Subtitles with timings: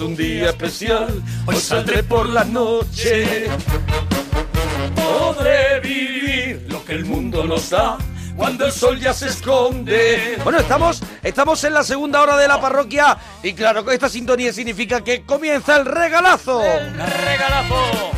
[0.00, 1.22] es un día especial.
[1.44, 3.48] Hoy saldré por la noche.
[4.94, 7.98] Podré vivir lo que el mundo nos da
[8.34, 10.38] cuando el sol ya se esconde.
[10.42, 14.54] Bueno, estamos, estamos en la segunda hora de la parroquia y claro, que esta sintonía
[14.54, 16.62] significa que comienza el regalazo.
[16.62, 18.10] regalazo.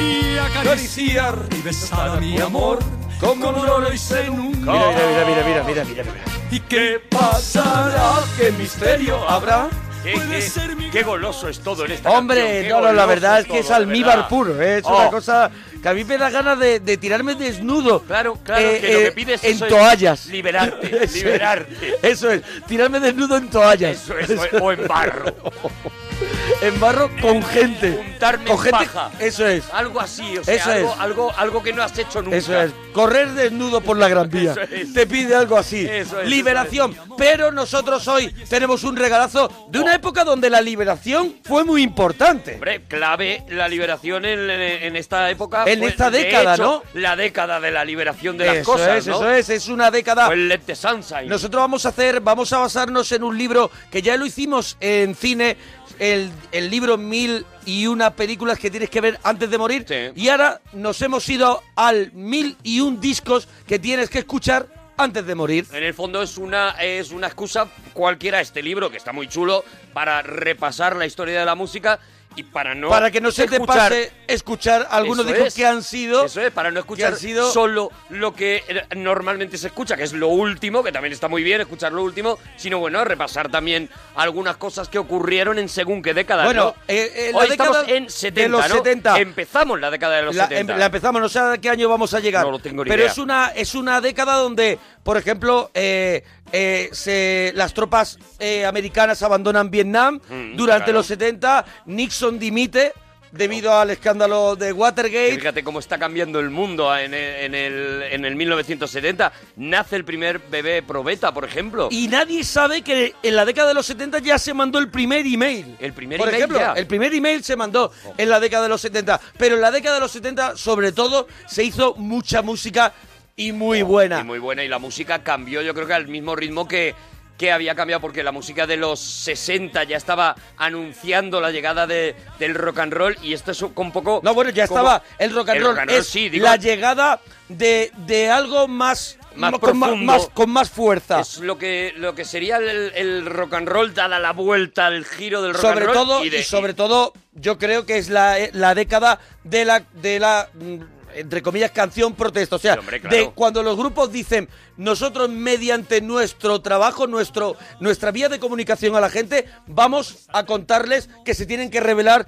[0.00, 2.78] Y acariciar y besar a mi amor
[3.20, 4.72] como no lo hice nunca.
[4.72, 6.24] Mira, mira, mira, mira, mira, mira, mira.
[6.50, 8.16] ¿Y qué pasará?
[8.36, 9.70] ¿Qué misterio habrá?
[10.02, 13.46] Qué, qué- qué goloso es todo en esta Hombre, canción, no, no, la verdad es
[13.46, 14.28] que es almíbar verdad.
[14.30, 14.78] puro, ¿eh?
[14.78, 14.96] es Oh.
[14.96, 15.50] una cosa
[15.82, 18.02] que a mí me da ganas de, de tirarme desnudo.
[18.02, 20.26] Claro, claro, eh, que lo eh, que pides en eso es toallas.
[20.26, 21.94] liberarte, Eso es, liberarte.
[22.02, 23.96] Eso es, tirarme desnudo en toallas.
[24.02, 25.34] Eso es, o- o en barro.
[26.62, 27.92] en barro con gente.
[28.04, 28.70] Juntarme con en gente.
[28.92, 29.10] paja.
[29.18, 29.64] Eso es.
[29.72, 31.00] Algo así, o sea, Eso algo, es.
[31.00, 32.36] algo, algo que no has hecho nunca.
[32.36, 34.52] Eso es, correr desnudo por la Gran Vía.
[34.52, 34.92] Eso es.
[34.92, 35.86] Te pide algo así.
[35.88, 36.94] Eso es, liberación.
[37.16, 42.54] Pero nosotros hoy tenemos un regalazo de una época donde la liberación fue muy importante.
[42.54, 45.64] Hombre, clave la liberación en, en- en esta época.
[45.72, 47.00] En fue, esta década, hecho, ¿no?
[47.00, 48.98] La década de la liberación de las cosas.
[48.98, 49.16] es, ¿no?
[49.16, 50.34] eso es, es una década.
[50.34, 51.28] Let the Sunshine.
[51.28, 55.14] Nosotros vamos a hacer, vamos a basarnos en un libro que ya lo hicimos en
[55.14, 55.56] cine,
[55.98, 60.12] el, el libro Mil y una películas que tienes que ver antes de morir.
[60.16, 65.26] Y ahora nos hemos ido al Mil y un discos que tienes que escuchar antes
[65.26, 65.66] de morir.
[65.72, 69.64] En el fondo es una, es una excusa cualquiera este libro, que está muy chulo,
[69.92, 71.98] para repasar la historia de la música
[72.36, 75.54] y para no para que no se te pase escuchar algunos discos es.
[75.54, 78.62] que han sido Eso es, para no escuchar sido- solo lo que
[78.96, 82.38] normalmente se escucha, que es lo último, que también está muy bien escuchar lo último,
[82.56, 86.44] sino bueno, repasar también algunas cosas que ocurrieron en según qué década.
[86.44, 86.74] Bueno, ¿no?
[86.86, 88.74] eh, eh, la Hoy década estamos en de 70, los ¿no?
[88.76, 89.18] 70.
[89.20, 90.72] Empezamos la década de los la, 70.
[90.72, 92.44] em- la empezamos, no sé a qué año vamos a llegar.
[92.44, 93.10] No lo tengo ni pero idea.
[93.12, 99.22] es una es una década donde, por ejemplo, eh, eh, se, las tropas eh, americanas
[99.22, 100.20] abandonan Vietnam.
[100.28, 100.98] Mm, Durante claro.
[100.98, 102.92] los 70, Nixon dimite
[103.32, 105.36] debido al escándalo de Watergate.
[105.36, 109.32] Fíjate cómo está cambiando el mundo en el, en el, en el 1970.
[109.56, 111.88] Nace el primer bebé probeta, por ejemplo.
[111.90, 115.26] Y nadie sabe que en la década de los 70 ya se mandó el primer
[115.26, 115.76] email.
[115.78, 116.72] El primer Por email ejemplo, ya.
[116.72, 119.20] el primer email se mandó en la década de los 70.
[119.38, 122.92] Pero en la década de los 70, sobre todo, se hizo mucha música
[123.36, 124.20] y muy buena.
[124.20, 124.64] Y muy buena.
[124.64, 126.94] Y la música cambió, yo creo que al mismo ritmo que,
[127.40, 132.14] que había cambiado, porque la música de los 60 ya estaba anunciando la llegada de,
[132.38, 133.16] del rock and roll.
[133.22, 134.20] Y esto es un poco.
[134.22, 135.72] No, bueno, ya como- estaba el rock and el roll.
[135.72, 137.18] rock and roll, es sí, digo- la llegada
[137.48, 139.96] de, de algo más, Más con, profundo.
[139.96, 141.20] más, con más fuerza.
[141.20, 145.06] Es lo que, lo que sería el, el rock and roll, dada la vuelta, el
[145.06, 145.94] giro del rock sobre and roll.
[145.94, 149.82] todo, y, y, sobre todo, yo creo que es la, eh, la década de la,
[149.94, 152.56] de la mm, entre comillas, canción protesta.
[152.56, 153.16] O sea, hombre, claro.
[153.16, 159.00] de cuando los grupos dicen, nosotros mediante nuestro trabajo, nuestro, nuestra vía de comunicación a
[159.00, 162.26] la gente, vamos a contarles que se tienen que rebelar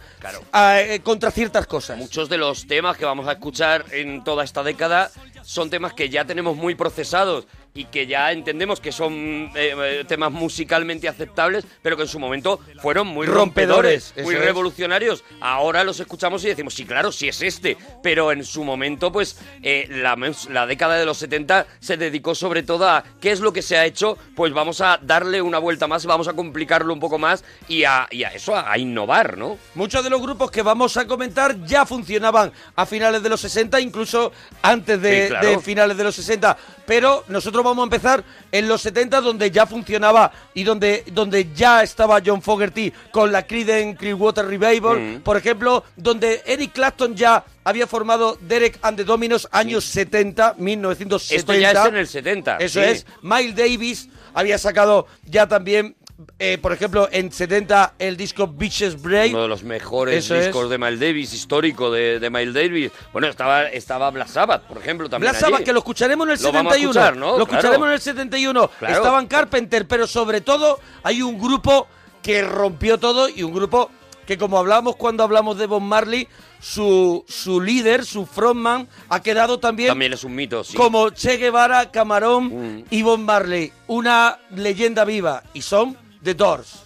[0.52, 1.96] a- eh, contra ciertas cosas.
[1.98, 5.10] Muchos de los temas que vamos a escuchar en toda esta década
[5.42, 10.04] son temas que ya tenemos muy procesados y que ya entendemos que son eh, eh,
[10.06, 14.40] temas musicalmente aceptables, pero que en su momento fueron muy Rompedores, rompedores, muy es.
[14.44, 15.24] revolucionarios.
[15.40, 19.38] Ahora los escuchamos y decimos, sí, claro, sí es este, pero en su momento, pues
[19.62, 20.16] eh, la,
[20.50, 23.76] la década de los 70 se dedicó sobre todo a qué es lo que se
[23.78, 27.42] ha hecho, pues vamos a darle una vuelta más, vamos a complicarlo un poco más
[27.68, 29.58] y a, y a eso, a, a innovar, ¿no?
[29.74, 33.80] Muchos de los grupos que vamos a comentar ya funcionaban a finales de los 60,
[33.80, 34.30] incluso
[34.60, 35.48] antes de, Sí, claro.
[35.48, 36.56] de finales de los 60.
[36.86, 41.82] Pero nosotros vamos a empezar en los 70, donde ya funcionaba y donde, donde ya
[41.82, 45.20] estaba John Fogerty con la Creedence Clearwater Revival, Mm.
[45.22, 51.34] por ejemplo, donde Eric Clapton ya había formado Derek and the Dominos años 70, 1970.
[51.36, 52.56] Esto ya es en el 70.
[52.58, 52.86] Eso sí.
[52.86, 53.06] es.
[53.22, 55.94] Miles Davis había sacado ya también,
[56.38, 59.30] eh, por ejemplo, en 70 el disco Bitches Break.
[59.32, 60.46] Uno de los mejores Eso es.
[60.46, 62.90] discos de Miles Davis, histórico de, de Miles Davis.
[63.12, 65.30] Bueno, estaba, estaba Black Sabbath, por ejemplo, también.
[65.32, 66.90] Black Sabbath, que lo escucharemos en el Lo vamos a 71.
[66.90, 67.38] escuchar, ¿no?
[67.38, 67.58] Lo Claro.
[67.58, 68.70] escucharemos en el 71.
[68.78, 68.94] Claro.
[68.96, 71.86] Estaban Carpenter, pero sobre todo hay un grupo
[72.22, 73.90] que rompió todo y un grupo
[74.26, 76.28] que, como hablábamos cuando hablamos de Bob Marley,
[76.60, 80.74] su, su líder, su frontman, ha quedado también, También es un mito, sí.
[80.74, 80.80] Mm.
[80.80, 83.72] como Che Guevara, Camarón y Bob Marley.
[83.88, 85.42] Una leyenda viva.
[85.54, 86.84] Y son The Doors.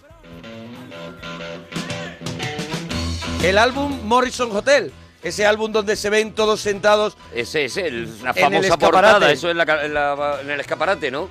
[3.43, 4.93] El álbum Morrison Hotel.
[5.23, 8.91] Ese álbum donde se ven todos sentados Ese es el- la En el famosa escaparate.
[9.13, 11.29] portada, eso en, la en la- en el escaparate, ¿no?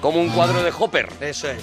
[0.00, 1.08] Como un cuadro de Hopper.
[1.20, 1.62] Eso es.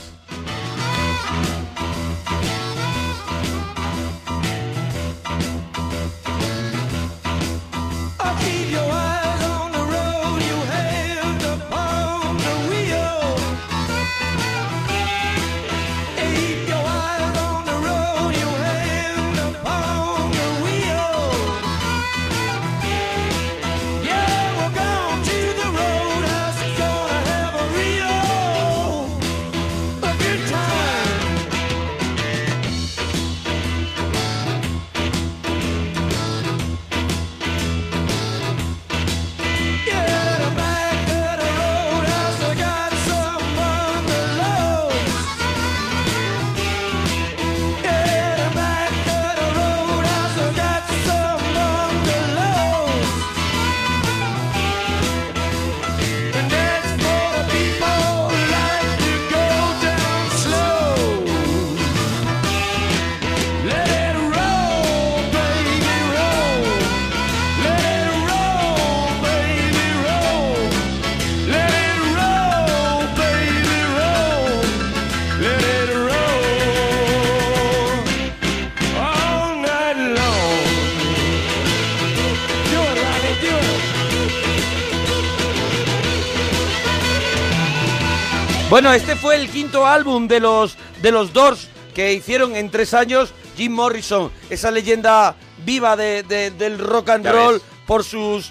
[88.72, 92.94] Bueno, este fue el quinto álbum de los, de los Doors que hicieron en tres
[92.94, 95.36] años Jim Morrison, esa leyenda
[95.66, 97.62] viva de, de- del rock and Ya roll ves.
[97.86, 98.50] por sus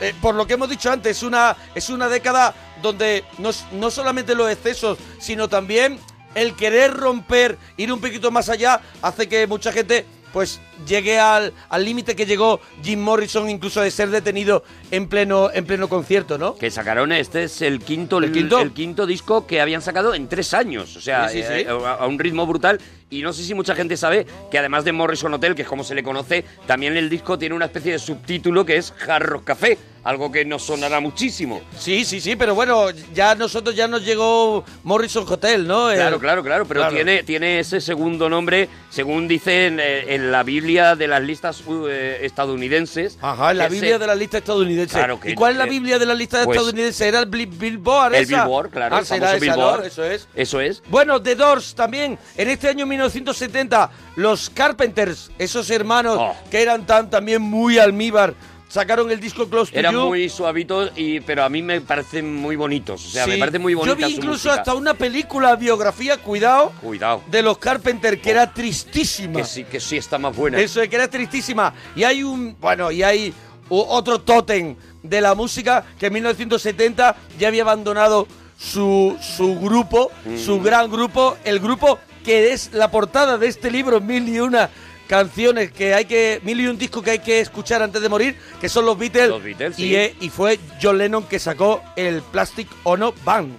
[0.00, 3.90] eh, por lo que hemos dicho antes, es una, es una década donde no, no
[3.90, 5.98] solamente los excesos, sino también
[6.36, 11.52] el querer romper, ir un poquito más allá, hace que mucha gente pues llegue al
[11.68, 16.38] al límite que llegó Jim Morrison, incluso de ser detenido en pleno, en pleno concierto,
[16.38, 16.54] ¿no?
[16.56, 18.60] Que sacaron, este es el quinto, ¿El quinto?
[18.60, 20.96] el quinto disco que habían sacado en tres años.
[20.96, 21.52] O sea, Sí, sí, sí.
[21.60, 22.80] eh, a, a un ritmo brutal.
[23.10, 25.84] Y no sé si mucha gente sabe que además de Morrison Hotel, que es como
[25.84, 29.44] se le conoce, también el disco tiene una especie de subtítulo que es Hard Rock
[29.44, 29.76] Café.
[30.04, 31.60] Algo que nos sonará muchísimo.
[31.78, 35.90] Sí, sí, sí, pero bueno, ya nosotros ya nos llegó Morrison Hotel, ¿no?
[35.92, 36.94] El- Claro, claro, claro, pero Claro.
[36.96, 41.86] Tiene, tiene ese segundo nombre, según dicen eh, en la Biblia de las listas uh,
[41.88, 43.16] eh, estadounidenses.
[43.22, 44.94] Ajá, en la Biblia de la lista estadounidense.
[44.98, 47.06] Claro que- ¿Y cuál es la que- Biblia de la lista pues- estadounidense?
[47.06, 48.42] ¿Era el Billboard El esa?
[48.44, 49.40] Billboard, claro, Ah, el famoso esa, ¿no?
[49.40, 49.84] Billboard.
[49.86, 50.28] Eso es.
[50.34, 50.82] Eso es.
[50.90, 52.18] Bueno, The Doors también.
[52.36, 56.34] En este año 1970, los Carpenters, esos hermanos Oh.
[56.50, 58.34] que eran tan también muy almíbar,
[58.72, 60.06] sacaron el disco Close to Eran You.
[60.06, 63.04] muy suavitos, y, pero a mí me parecen muy bonitos.
[63.04, 64.54] O sea, me parece muy bonita Yo vi su incluso música.
[64.54, 67.22] hasta una película, biografía, cuidado, Cuidado.
[67.30, 69.40] de los Carpenters, que era tristísima.
[69.40, 70.58] Que sí, que sí está más buena.
[70.58, 71.74] Eso es que era tristísima.
[71.94, 73.34] Y hay un, bueno, y hay
[73.68, 78.26] otro tótem de la música que en 1970 ya había abandonado
[78.58, 80.10] su, su grupo,
[80.42, 80.62] su Mm.
[80.62, 84.70] gran grupo, el grupo que es la portada de este libro, Mil y una
[85.16, 88.34] canciones que hay que, mil y un discos que hay que escuchar antes de morir,
[88.62, 89.28] que son los Beatles.
[89.28, 89.94] Los Beatles, y, sí.
[89.94, 93.52] eh, y fue John Lennon que sacó el Plastic Ono Band.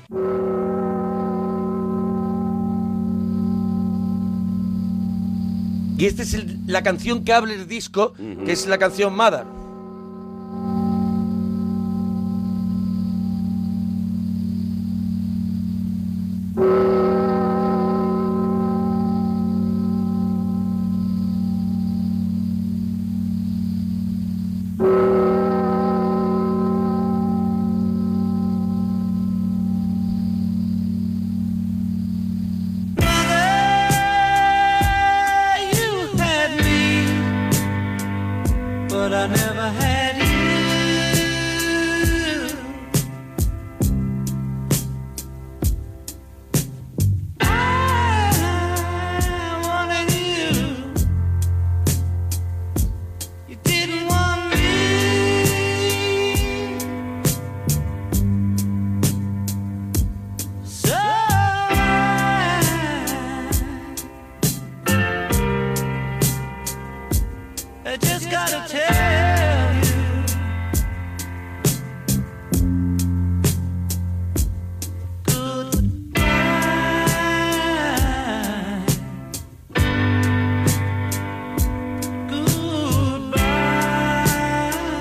[5.97, 8.13] Y esta es el- la canción que abre el disco,
[8.45, 9.45] que es la canción Mother.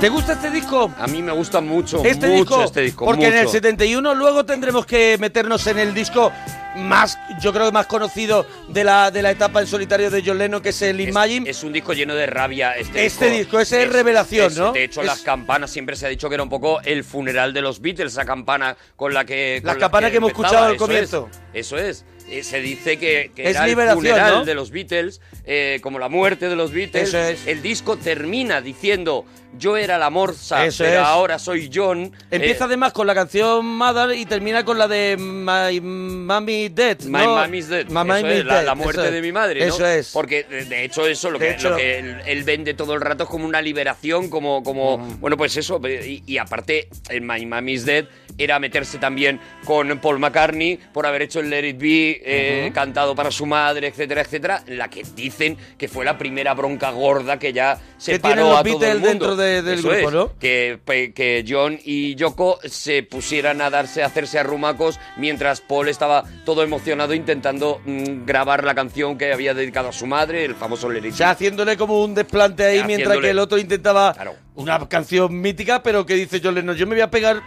[0.02, 0.92] ¿Te gusta este disco?
[0.98, 3.04] A mí me gusta mucho, Este mucho disco, este disco.
[3.04, 3.52] porque en el mucho.
[3.52, 6.32] 71 luego tendremos que meternos en el disco
[6.74, 10.38] más, yo creo que más conocido de la, de la etapa en solitario de John
[10.38, 11.48] Lennon, que es el Imagine.
[11.48, 12.72] Es, un disco lleno de rabia.
[12.72, 14.72] Este, Este disco, ese es revelación, es- ¿no?
[14.72, 17.62] De hecho, las campanas siempre se ha dicho que era un poco el funeral de
[17.62, 19.60] los Beatles, esa campana con la que.
[19.62, 21.28] con Las la campanas que hemos escuchado al comienzo.
[21.52, 22.04] es, eso es.
[22.32, 24.44] Eh, se dice que, que Es era el funeral ¿no?
[24.44, 27.12] de los Beatles, eh, como la muerte de los Beatles.
[27.12, 27.46] Es.
[27.46, 29.26] El disco termina diciendo:
[29.58, 31.06] Yo era la morsa, Eso pero es.
[31.06, 32.10] ahora soy John.
[32.30, 37.00] Empieza Eh, además con la canción Mother y termina con la de My Mommy Dead.
[37.02, 37.26] My.
[37.26, 37.84] Mommy's Dead.
[37.88, 39.74] My eso Mommy's es, la, Dead, la muerte eso de mi madre, ¿no?
[39.74, 40.10] Eso es.
[40.12, 43.24] Porque de, hecho eso lo que, hecho- lo que él, él vende todo el rato
[43.24, 45.80] es como una liberación, como, como bueno, pues eso.
[45.86, 48.06] Y, y aparte, el My Mommy's Dead
[48.38, 53.14] era meterse también con Paul McCartney por haber hecho el Let It Be, eh, cantado
[53.14, 57.52] para su madre, etcétera, etcétera, la que dicen que fue la primera bronca gorda que
[57.52, 59.08] ya se paró los a todo el mundo.
[59.08, 60.32] dentro de- del Eso grupo, es, ¿no?
[60.38, 60.80] Que,
[61.14, 66.62] que John y Yoko se pusieran a darse, a hacerse arrumacos mientras Paul estaba todo
[66.62, 70.98] emocionado intentando mm, grabar la canción que había dedicado a su madre, el famoso Let
[71.00, 71.12] It O Be.
[71.12, 74.34] sea, haciéndole como un desplante ahí mientras que el otro intentaba Claro.
[74.54, 77.42] una canción mítica, pero que dice John Lennon, yo me voy a pegar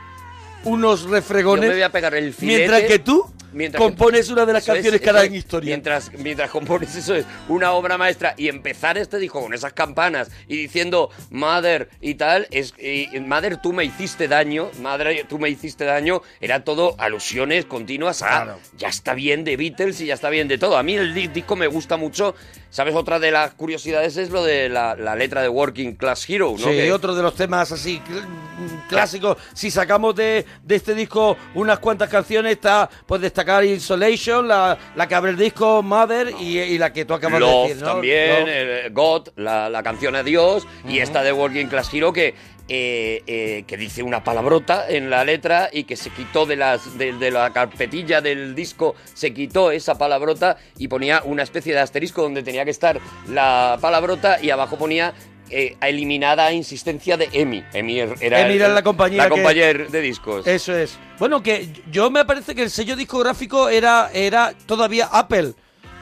[0.66, 2.58] unos Yo refregones me voy a pegar el filete.
[2.60, 5.28] mientras que tú mientras que- compones una de las es, canciones es.
[5.28, 5.70] en historia.
[5.70, 10.30] Mientras, mientras compones eso es una obra maestra y empezar este disco con esas campanas
[10.48, 15.50] y diciendo Mother y tal, es y- Mother tú me hiciste daño, Mother tú me
[15.50, 18.60] hiciste daño, era todo alusiones continuas a Claro.
[18.78, 20.78] ya está bien de Beatles y ya está bien de todo.
[20.78, 22.36] A mí el di- disco me gusta mucho.
[22.70, 22.94] ¿Sabes?
[22.96, 26.58] Otra de las curiosidades es lo de la, la letra de Working Class Hero, ¿no?
[26.58, 28.26] Sí, Que- otro de los temas así cl-
[28.90, 29.38] clásicos.
[29.54, 35.08] Si sacamos de, de este disco unas cuantas canciones, está pues destacar Isolation, la, la
[35.08, 37.92] que abre el disco Mother y, y la que tú acabas Love de decir, ¿no?
[37.94, 42.36] también, el God, la, la canción Adiós, y esta de Working Class Hero que,
[42.68, 46.98] eh, eh, que dice una palabrota en la letra y que se quitó de, las,
[46.98, 51.80] de, de la carpetilla del disco, se quitó esa palabrota y ponía una especie de
[51.80, 55.14] asterisco donde tenía que estar la palabrota y abajo ponía...
[55.52, 57.64] eh, eliminada a insistencia de EMI.
[57.72, 60.48] EMI er- era, EMI era el- la compañía la que- de discos.
[60.48, 60.98] Eso es.
[61.20, 65.54] Bueno, que yo me parece que el sello discográfico era, era todavía Apple.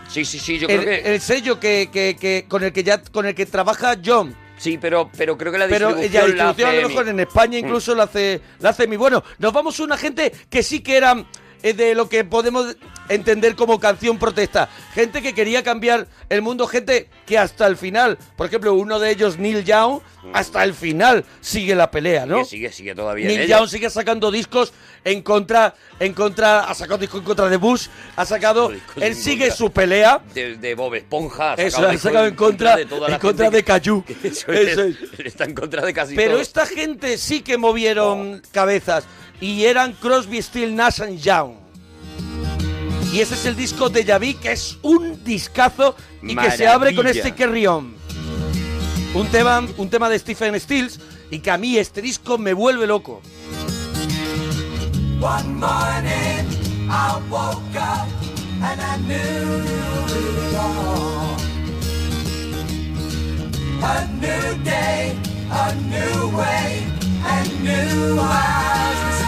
[0.07, 1.13] Sí, sí, sí, yo el, creo que...
[1.15, 4.33] el sello que, que, que con el que ya con el que trabaja John.
[4.63, 7.07] Sí, pero, pero creo que la Pero distribución, ya la distribución a hace lo mejor
[7.09, 7.65] en España Mm.
[7.65, 9.21] incluso la hace la hace mi bueno.
[9.39, 11.25] Nos vamos a una gente que sí que eran eh,
[11.71, 12.75] de lo que podemos
[13.09, 14.67] entender como canción protesta.
[14.93, 19.11] Gente que quería cambiar el mundo, gente que hasta el final, por ejemplo, uno de
[19.11, 19.99] ellos, Neil Young,
[20.33, 22.41] hasta el final sigue la pelea, ¿no?
[22.41, 22.45] Mm.
[22.45, 23.47] Sigue, sigue, sigue todavía Neil.
[23.47, 24.73] Young sigue sacando discos
[25.05, 29.51] en contra, en contra, ha sacado discos en contra de Bush, ha sacado, él sigue
[29.51, 30.21] su pelea.
[30.33, 31.53] de, de Bob Esponja.
[31.53, 34.03] ha Eso, sacado ha discos sacado en contra, de en contra de Cayu.
[34.23, 35.19] Eso Eso es, es.
[35.25, 36.41] Está en contra de casi Pero todo.
[36.41, 39.05] esta gente sí que movieron cabezas
[39.41, 41.63] y eran Crosby, Still, Nash and Young.
[43.13, 46.95] Y ese es el disco de Yavi, que es un discazo y que se abre
[46.95, 47.95] con este Carry On.
[49.13, 50.99] Un tema, un tema de Stephen Stills
[51.29, 53.21] y que a mí este disco me vuelve loco.
[55.21, 56.47] One morning
[56.89, 58.07] I woke up
[58.61, 61.37] and I knew it all.
[63.83, 65.15] A new day,
[65.51, 66.87] a new way,
[67.25, 69.22] and new eyes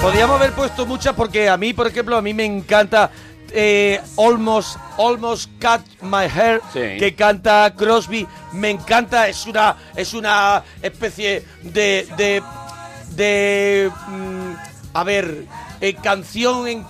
[0.00, 3.10] Podríamos haber puesto muchas porque a mí, por ejemplo, a mí me encanta
[3.52, 6.98] eh, Almost, Almost Cut My Hair, Sí.
[6.98, 8.26] que canta Crosby.
[8.52, 12.42] Me encanta, es una, es una especie de, de,
[13.16, 14.52] de, mm,
[14.94, 15.44] a ver,
[15.80, 16.84] eh, canción en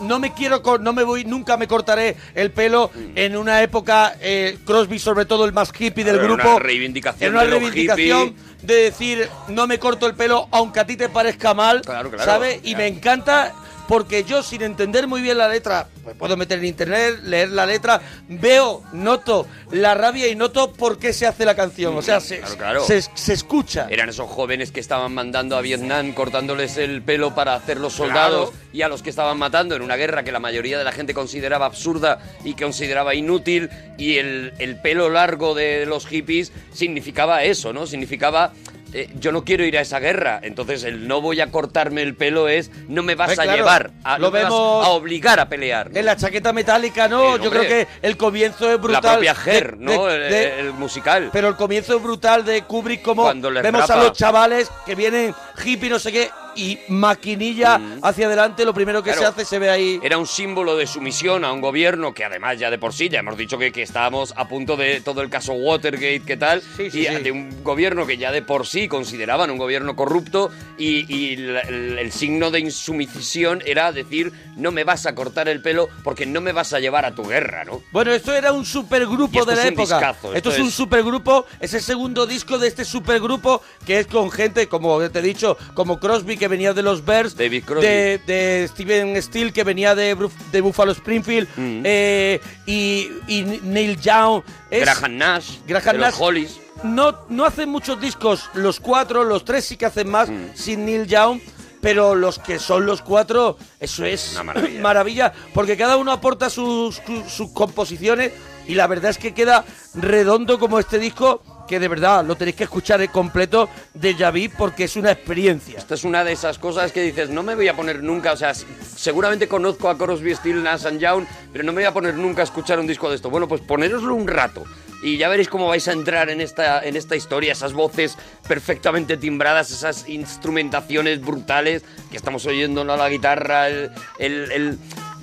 [0.00, 4.58] no me quiero, no me voy, nunca me cortaré el pelo en una época, eh,
[4.64, 6.58] Crosby sobre todo el más hippie del Era una grupo.
[6.58, 10.96] reivindicación Era una de reivindicación de decir, no me corto el pelo aunque a ti
[10.96, 12.24] te parezca mal, Claro, claro.
[12.24, 12.58] ¿sabes?
[12.64, 13.52] Y me encanta
[13.88, 17.66] porque yo sin entender muy bien la letra, me puedo meter en internet, leer la
[17.66, 21.96] letra, veo, noto la rabia y noto por qué se hace la canción.
[21.96, 22.84] O sea, se, Claro, claro.
[22.84, 23.86] se, se escucha.
[23.90, 28.64] Eran esos jóvenes que estaban mandando a Vietnam cortándoles el pelo para hacerlos soldados Claro.
[28.72, 31.14] y a los que estaban matando en una guerra que la mayoría de la gente
[31.14, 37.44] consideraba absurda y que consideraba inútil y el, el pelo largo de los hippies significaba
[37.44, 37.86] eso, ¿no?
[37.86, 38.52] Significaba
[38.92, 42.14] eh, yo no quiero ir a esa guerra, entonces el no voy a cortarme el
[42.14, 45.40] pelo es no me vas Eh, a claro, llevar, a, lo no vemos a obligar
[45.40, 45.90] a pelear.
[45.90, 45.98] ¿no?
[45.98, 49.02] En la chaqueta metálica, ¿no, Sí, yo creo que el comienzo es brutal.
[49.02, 50.06] la propia de- Her, ¿no?
[50.06, 51.30] de- El- de- el, musical.
[51.32, 53.24] Pero el comienzo es brutal de Kubrick, como
[53.62, 55.34] vemos a los chavales que vienen
[55.64, 59.14] hippie, no sé qué, y maquinilla hacia adelante, lo primero que Mm.
[59.14, 59.34] Claro.
[59.34, 60.00] se hace se ve ahí.
[60.02, 63.18] Era un símbolo de sumisión a un gobierno que además ya de por sí, ya
[63.20, 66.62] hemos dicho que, que estábamos a punto de todo el caso Watergate, ¿qué tal?
[66.62, 67.14] Sí, sí, y sí.
[67.22, 71.98] de un gobierno que ya de por sí consideraban un gobierno corrupto y, y el,
[71.98, 76.40] el signo de insumisión era decir no me vas a cortar el pelo porque no
[76.40, 77.82] me vas a llevar a tu guerra, ¿no?
[77.92, 79.82] Bueno, esto era un supergrupo de la es época.
[79.98, 84.06] discazo, esto, esto es un supergrupo, es el segundo disco de este supergrupo que es
[84.06, 87.86] con gente, como te he dicho, como Crosby que venía de los Bears, David Crosby.
[87.86, 90.16] de, de Steven Steele que venía de,
[90.50, 91.82] de Buffalo Springfield Mm.
[91.84, 94.42] eh, y, y Neil Young.
[94.68, 96.10] Es- Graham Nash, Graham de Nash.
[96.12, 96.56] los Hollies.
[96.82, 100.46] no, no hacen muchos discos, los cuatro, los tres sí que hacen más Mm.
[100.54, 101.38] sin Neil Young,
[101.80, 104.80] pero los que son los cuatro, eso es Una maravilla.
[104.88, 108.32] maravilla, porque cada uno aporta sus- sus composiciones
[108.66, 112.56] y la verdad es que queda redondo como este disco que de verdad lo tenéis
[112.56, 115.78] que escuchar en completo de Javi porque es una experiencia.
[115.78, 118.36] Esta es una de esas cosas que dices, no me voy a poner nunca, o
[118.36, 122.14] sea, seguramente conozco a Crosby, Still, Nash and Young, pero no me voy a poner
[122.14, 123.30] nunca a escuchar un disco de esto.
[123.30, 124.64] Bueno, pues ponéroslo un rato
[125.02, 128.16] y ya veréis cómo vais a entrar en esta, en esta historia, esas voces
[128.46, 132.96] perfectamente timbradas, esas instrumentaciones brutales que estamos oyendo, ¿no?
[132.96, 134.78] La guitarra, el, el- el-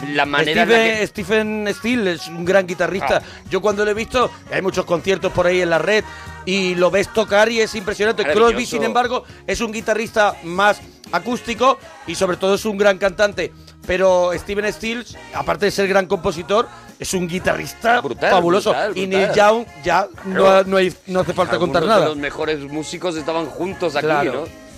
[0.08, 1.08] la manera en la Stephen, que...
[1.08, 3.22] Stephen Steele es un gran guitarrista.
[3.24, 3.44] Ah.
[3.50, 6.04] Yo cuando lo he visto, hay muchos conciertos por ahí en la red
[6.46, 8.24] y lo ves tocar y es impresionante.
[8.24, 10.80] Crosby, sin embargo, es un guitarrista más
[11.12, 11.78] acústico
[12.08, 13.52] y sobre todo es un gran cantante.
[13.86, 15.04] Pero Steven Steele,
[15.34, 16.68] aparte de ser gran compositor,
[17.00, 18.72] es un guitarrista Brutal, fabuloso.
[18.72, 19.08] brutal, Y.
[19.08, 22.06] Neil Young ya no, no, hay- no hace falta contar Algunos de nada.
[22.10, 24.34] los mejores músicos estaban juntos aquí, Claro.
[24.34, 24.69] ¿no?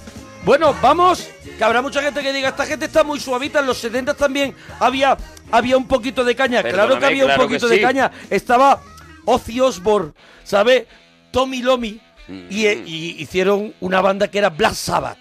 [0.44, 3.78] Bueno, vamos, que habrá mucha gente que diga, esta gente está muy suavita, en los
[3.78, 5.16] 70 también había,
[5.52, 8.82] había un poquito de caña, claro que había claro un poquito de caña, estaba
[9.26, 10.88] Ozzy Osbourne, ¿sabe?
[11.32, 12.48] Tommy Lomi, Mm.
[12.50, 15.18] y, eh, y hicieron una banda que era Black Sabbath.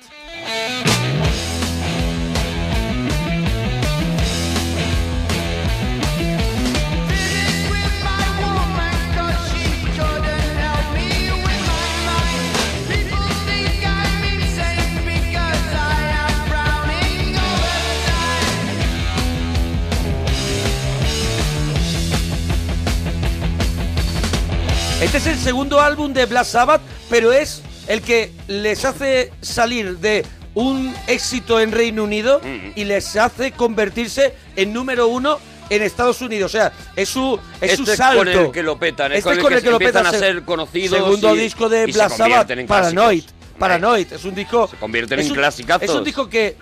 [25.00, 29.99] Este es el segundo álbum de Black Sabbath, pero es el que les hace salir
[29.99, 32.41] de un éxito en Reino Unido
[32.75, 35.39] y les hace convertirse en número uno
[35.71, 36.52] en Estados Unidos.
[36.54, 38.19] O sea, es su, es su Este es salto.
[38.19, 40.06] con el que lo petan, es Este con es el con el que lo petan.
[40.06, 43.21] a Se- ser conocidos Segundo y- disco de Black Sabbath, Paranoid.
[43.23, 43.34] clásicos.
[43.58, 44.69] Paranoid, es un disco...
[44.69, 45.82] Se convierten es en un- clasicazos.
[45.89, 46.56] Es un disco que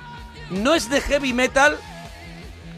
[0.50, 1.76] no es de heavy metal,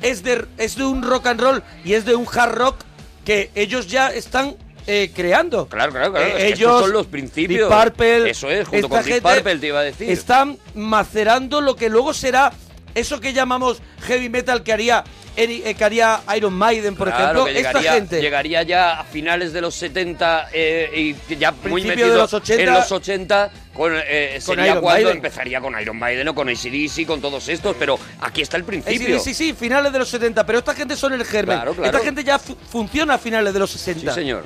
[0.03, 2.77] es de, es de un rock and roll y es de un hard rock
[3.25, 4.57] que ellos ya están
[4.93, 5.67] eh, creando.
[5.69, 6.27] Claro, claro, claro.
[6.37, 7.69] Eh, ellos, son los principios.
[7.71, 10.11] Deep Purple, Eso es, junto esta con Deep gente Purple te iba a decir.
[10.11, 12.53] Están macerando lo que luego será
[12.95, 15.05] eso que llamamos heavy metal que haría,
[15.37, 17.45] eh, que haría Iron Maiden, por Claro, ejemplo.
[17.45, 18.21] que Esta llegaría, gente.
[18.21, 22.63] llegaría ya a finales de los 70 eh, y ya muy metido de los 80.
[22.65, 25.17] en los 80 con, eh, Con sería Iron cuando Maiden.
[25.17, 29.21] empezaría con Iron Maiden o con ACDC, con todos estos, pero aquí está el principio.
[29.21, 31.59] Sí, sí, sí, finales de los 70, pero esta gente son el germen.
[31.59, 31.87] Claro, claro.
[31.97, 34.13] Esta gente ya fu- funciona a finales de los 60.
[34.13, 34.45] Sí, señor.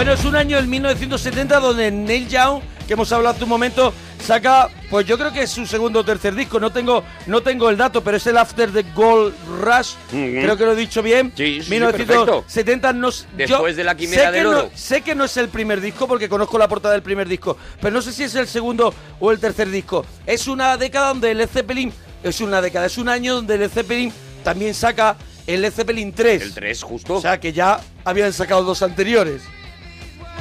[0.00, 3.92] Bueno, es un año, el 1970, donde Neil Young, que hemos hablado hace un momento,
[4.24, 7.68] saca, pues yo creo que es su segundo o tercer disco, no tengo, no tengo
[7.68, 11.34] el dato, pero es el After the Gold Rush, creo que lo he dicho bien,
[11.36, 14.70] Sí, sí, 1970, no, s- yo Después de la Quimera sé que del no- Oro.
[14.74, 17.92] sé que no es el primer disco, porque conozco la portada del primer disco, pero
[17.92, 20.06] no sé si es el segundo o el tercer disco.
[20.24, 24.10] Es una década donde Led Zeppelin, es una década, es un año donde Led Zeppelin
[24.44, 26.40] también saca el Zeppelin 3.
[26.40, 27.16] El 3, justo.
[27.16, 29.42] O sea, que ya habían sacado dos anteriores.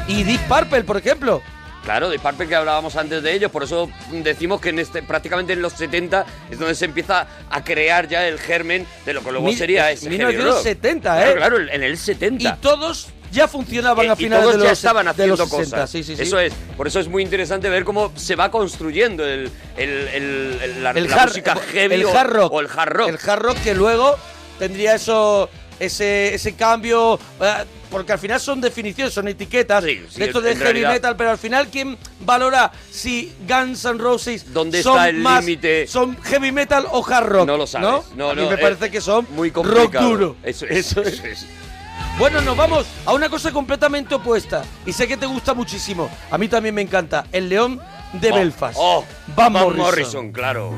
[0.09, 1.41] Y Deep Purple, por ejemplo.
[1.85, 5.53] Claro, de Purple que hablábamos antes de ellos, por eso decimos que en este prácticamente
[5.53, 9.31] en los 70 es donde se empieza a crear ya el germen de lo que
[9.31, 10.29] luego Mil- sería ese heavy rock.
[10.35, 11.33] 1970, ¿eh?
[11.35, 12.43] Claro, claro, en el 70.
[12.49, 15.35] Y todos ya funcionaban Eh, a y finales todos de los, ya estaban de haciendo
[15.37, 15.75] los 60.
[15.77, 15.89] cosas.
[15.89, 16.21] Sí, sí, sí.
[16.23, 16.53] Eso es.
[16.75, 20.91] Por eso es muy interesante ver cómo se va construyendo el, el, el- el- la,
[20.91, 22.53] El la hard- música heavy el o, hard rock.
[22.53, 23.09] o el hard rock.
[23.09, 24.15] El hard rock que luego
[24.59, 27.53] tendría eso ese, ese cambio, eh,
[27.89, 30.91] porque al final son definiciones, son etiquetas sí, de esto de heavy realidad.
[30.91, 35.43] metal, pero al final ¿quién valora si Guns N' Roses ¿Dónde son está el más-
[35.45, 35.87] límite?
[35.87, 37.47] son heavy metal o hard rock?
[37.47, 37.87] No lo sabes.
[37.87, 38.03] ¿no?
[38.15, 40.35] No, A mí no, me parece que son muy rock duro.
[40.43, 40.77] Eso es.
[40.91, 41.13] Eso es.
[41.13, 41.45] eso es.
[42.17, 44.63] Bueno, nos vamos a una cosa completamente opuesta.
[44.85, 46.09] Y sé que te gusta muchísimo.
[46.31, 47.25] A mí también me encanta.
[47.31, 47.79] El León
[48.13, 48.77] de Oh, Belfast.
[48.79, 49.85] oh, Van, Van Morrison.
[49.85, 50.73] Morrison, claro.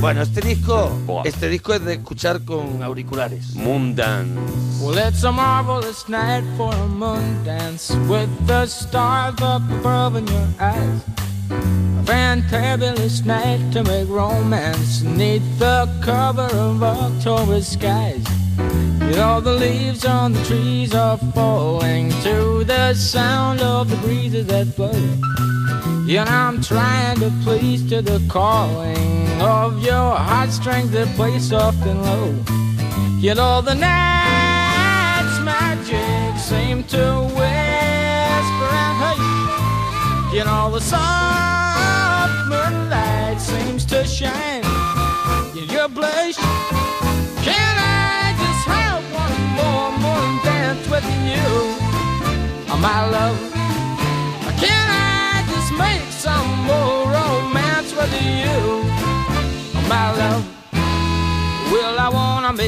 [0.00, 1.22] Bueno, este disco, Buah.
[1.24, 3.54] este disco es de escuchar con auriculares.
[3.56, 4.38] Moondance.
[4.80, 10.26] Well, it's a marvelous night for a moon dance with the stars up above in
[10.28, 11.02] your eyes.
[11.50, 18.24] A fantabulous night to make romance neath the cover of October skies.
[19.00, 24.46] You know, the leaves on the trees are falling to the sound of the breezes
[24.46, 24.92] that blow.
[26.08, 31.84] You know, I'm trying to please to the calling of your heartstrings that play soft
[31.84, 32.34] and low.
[33.18, 40.32] You know the night's magic seem to whisper and hush.
[40.34, 44.64] You know the soft moonlight seems to shine
[45.58, 46.36] in your blush.
[47.44, 51.44] Can I just have one more morning dance with you,
[52.72, 53.57] oh, my love?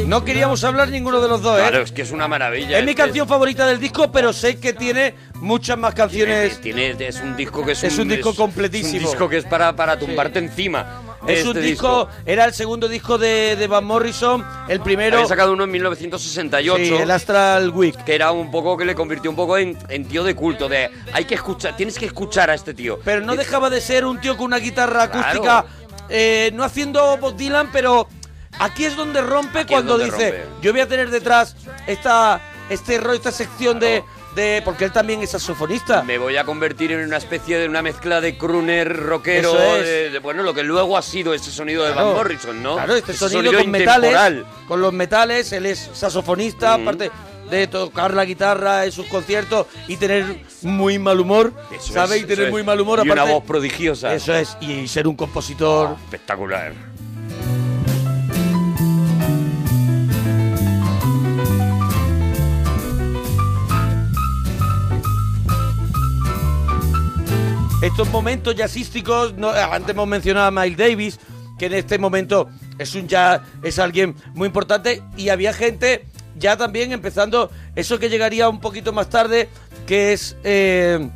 [0.06, 1.62] No queríamos hablar ninguno de los dos, ¿eh?
[1.62, 2.78] Claro, es que es una maravilla.
[2.78, 6.60] Es mi canción favorita del disco, pero sé que tiene muchas más canciones.
[6.60, 8.96] Tiene, tiene- es un disco que es, Es un disco completísimo.
[8.98, 11.02] Es un disco que es para, para tumbarte encima.
[11.26, 15.28] Es Este un disco, era el segundo disco de, de Van Morrison, el primero, Había
[15.28, 16.84] sacado uno en 1968.
[16.84, 17.94] sí, el Astral Week.
[18.04, 20.90] que era un poco que le convirtió un poco en, en tío de culto de
[21.12, 24.04] hay que escuchar tienes que escuchar a este tío Pero no Y- dejaba de ser
[24.06, 25.28] un tío con una guitarra Claro.
[25.28, 25.64] acústica,
[26.08, 28.08] eh, no haciendo Bob Dylan, pero
[28.58, 30.62] aquí es donde rompe Aquí cuando donde dice, rompe.
[30.62, 31.54] yo voy a tener detrás
[31.86, 34.02] esta, este esta sección de,
[34.34, 34.62] de...
[34.64, 36.02] Porque él también es saxofonista.
[36.02, 39.84] me voy a convertir en una especie de una mezcla de crooner rockero Eso es.
[39.86, 42.08] de- de- bueno lo que luego ha sido ese sonido de Claro.
[42.08, 44.46] Van Morrison no Claro, este Ese sonido, con metales, intemporal.
[44.68, 46.82] con los metales, él es saxofonista, Mm.
[46.82, 47.10] aparte
[47.50, 50.24] de tocar la guitarra en sus conciertos y tener
[50.62, 52.18] muy mal humor, Eso ¿sabes?
[52.18, 53.32] es, y tener muy mal humor, y una aparte.
[53.34, 55.96] voz prodigiosa Eso es, y ser un compositor.
[56.04, 56.72] espectacular
[67.82, 71.18] Estos momentos jazzísticos, no, antes hemos mencionado a Miles Davis,
[71.58, 76.04] que en este momento es un jazz, es alguien muy importante, y había gente
[76.36, 79.48] ya también empezando eso que llegaría un poquito más tarde,
[79.86, 81.08] que es eh,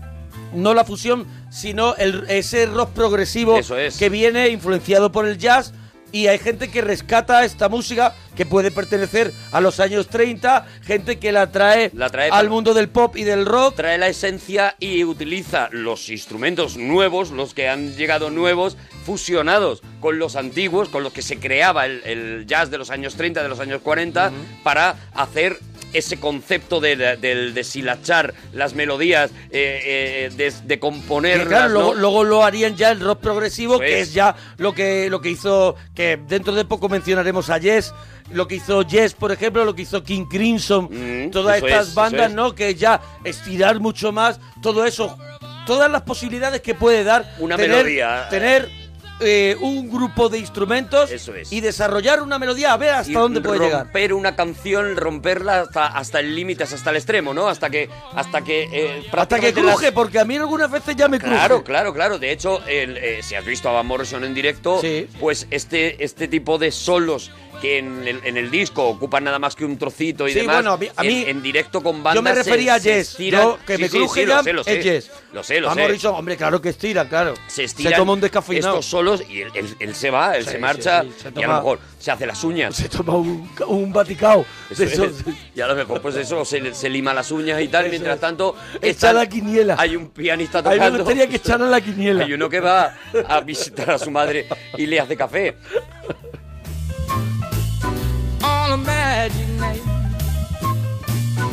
[0.55, 3.99] no la fusión, sino el, ese rock progresivo Eso es.
[3.99, 5.75] que viene influenciado por el jazz.
[6.15, 11.19] Y hay gente que rescata esta música que puede pertenecer a los años 30, gente
[11.19, 13.75] que la trae, La trae al mundo del pop y del rock.
[13.75, 20.21] trae la esencia y utiliza los instrumentos nuevos, los que han llegado nuevos, fusionados con
[20.21, 23.49] los antiguos, con los que se creaba el, el jazz de los años 30, de
[23.49, 24.31] los años 40,
[24.63, 25.59] para hacer
[25.95, 31.69] ese concepto de, de- del deshilachar las melodías, eh, eh, de, de Que, componerlas, claro,
[31.73, 31.75] ¿no?
[31.81, 34.09] luego, luego lo harían ya el rock progresivo, que es.
[34.09, 37.95] es ya lo que, lo que hizo, que dentro de poco mencionaremos a Yes,
[38.33, 41.95] lo que hizo Yes, por ejemplo, lo que hizo King Crimson, Mm, todas estas es,
[41.95, 42.35] bandas, es.
[42.35, 42.55] ¿no?
[42.55, 45.17] Que ya estirar mucho más, todo eso,
[45.67, 48.27] todas las posibilidades que puede dar Una tener, melodía.
[48.31, 48.69] tener
[49.21, 51.53] eh, un grupo de instrumentos Eso es.
[51.53, 53.83] y desarrollar una melodía, a ver hasta y dónde puede llegar.
[53.85, 57.49] romper una canción, romperla hasta, hasta el límite, hasta el extremo, ¿no?
[57.49, 61.09] Hasta que hasta que eh, Hasta que las- cruje, porque a mí algunas veces ya
[61.09, 61.35] me cruje.
[61.35, 62.19] Claro, claro, claro.
[62.19, 65.07] De hecho, el, eh, si has visto a Van Morrison en directo, Sí.
[65.21, 67.31] pues este, este tipo de solos
[67.63, 70.57] que en el, en el disco ocupan nada más que un trocito y Sí, demás,
[70.57, 72.81] bueno, a mí- a en- mí- en, directo con bandas Yo me se- refería a
[72.81, 73.43] se estiran.
[73.43, 74.79] Yo, que Sí, me sí, cruje lo sé, lo sé.
[74.81, 75.11] es Yes.
[75.33, 75.81] Lo sé, lo sé.
[75.81, 77.35] Morrison, hombre, claro que estira, claro.
[77.47, 78.75] Se estiran toma un descafeinado.
[78.75, 81.41] estos solos y él, él- él se va, él Sí, se sí, marcha sí, se
[81.41, 82.75] y a lo mejor se hace las uñas.
[82.75, 84.45] Se toma un, un vaticao.
[84.71, 85.07] Eso de esos.
[85.09, 85.25] es.
[85.55, 87.85] Y a lo mejor, pues eso, se, se lima las uñas y tal.
[87.85, 88.21] Eso Mientras es.
[88.21, 89.77] tanto, Echa están- la quiniela.
[89.79, 90.99] Hay un pianista A mí me tocando.
[90.99, 92.25] gustaría que echaran la quiniela.
[92.25, 92.95] Hay uno que va
[93.29, 95.57] a visitar a su madre y le hace café.
[98.43, 99.29] a?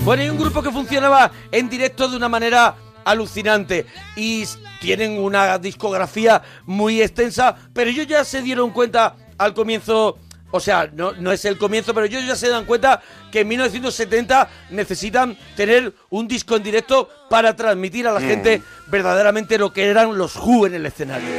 [0.03, 2.73] Bueno, hay un grupo que funcionaba en directo de una manera
[3.05, 3.85] alucinante.
[4.15, 4.45] Y
[4.79, 10.17] tienen una discografía muy extensa, pero ellos ya se dieron cuenta al comienzo,
[10.51, 13.47] o sea, no, no es el comienzo, pero ellos ya se dan cuenta que en
[13.47, 19.85] 1970 necesitan tener un disco en directo para transmitir a la gente verdaderamente lo que
[19.85, 21.29] eran los Who en el escenario.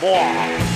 [0.00, 0.75] Got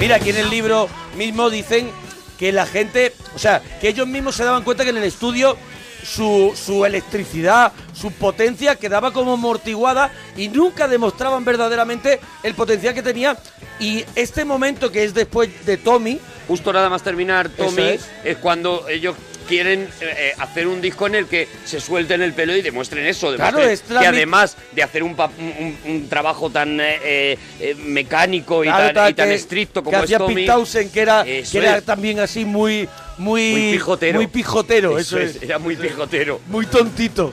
[0.00, 1.90] Mira, aquí en el libro mismo dicen
[2.38, 5.56] que la gente, o sea, que ellos mismos se daban cuenta que en el estudio
[6.02, 13.02] su, su electricidad, su potencia quedaba como amortiguada y nunca demostraban verdaderamente el potencial que
[13.02, 13.38] tenía.
[13.78, 18.10] Y este momento que es después de Tommy, Justo nada más terminar, Tommy, es.
[18.24, 18.36] es.
[18.38, 19.14] cuando ellos
[19.52, 23.04] quieren eh, eh, hacer un disco en el que se suelten el pelo y demuestren
[23.06, 23.34] eso.
[23.36, 27.74] Claro, demuestren es que además de hacer un, un- un- trabajo tan eh, eh, eh,
[27.74, 30.46] mecánico y claro, tan, tal y tan que- estricto que como es hacía Tommy...
[30.92, 31.84] Que era, Eso que era es.
[31.84, 32.88] también así muy,
[33.18, 34.14] muy, Muy pijotero.
[34.18, 35.42] muy pijotero, eso, es.
[35.42, 36.40] Era muy pijotero.
[36.48, 37.32] muy tontito.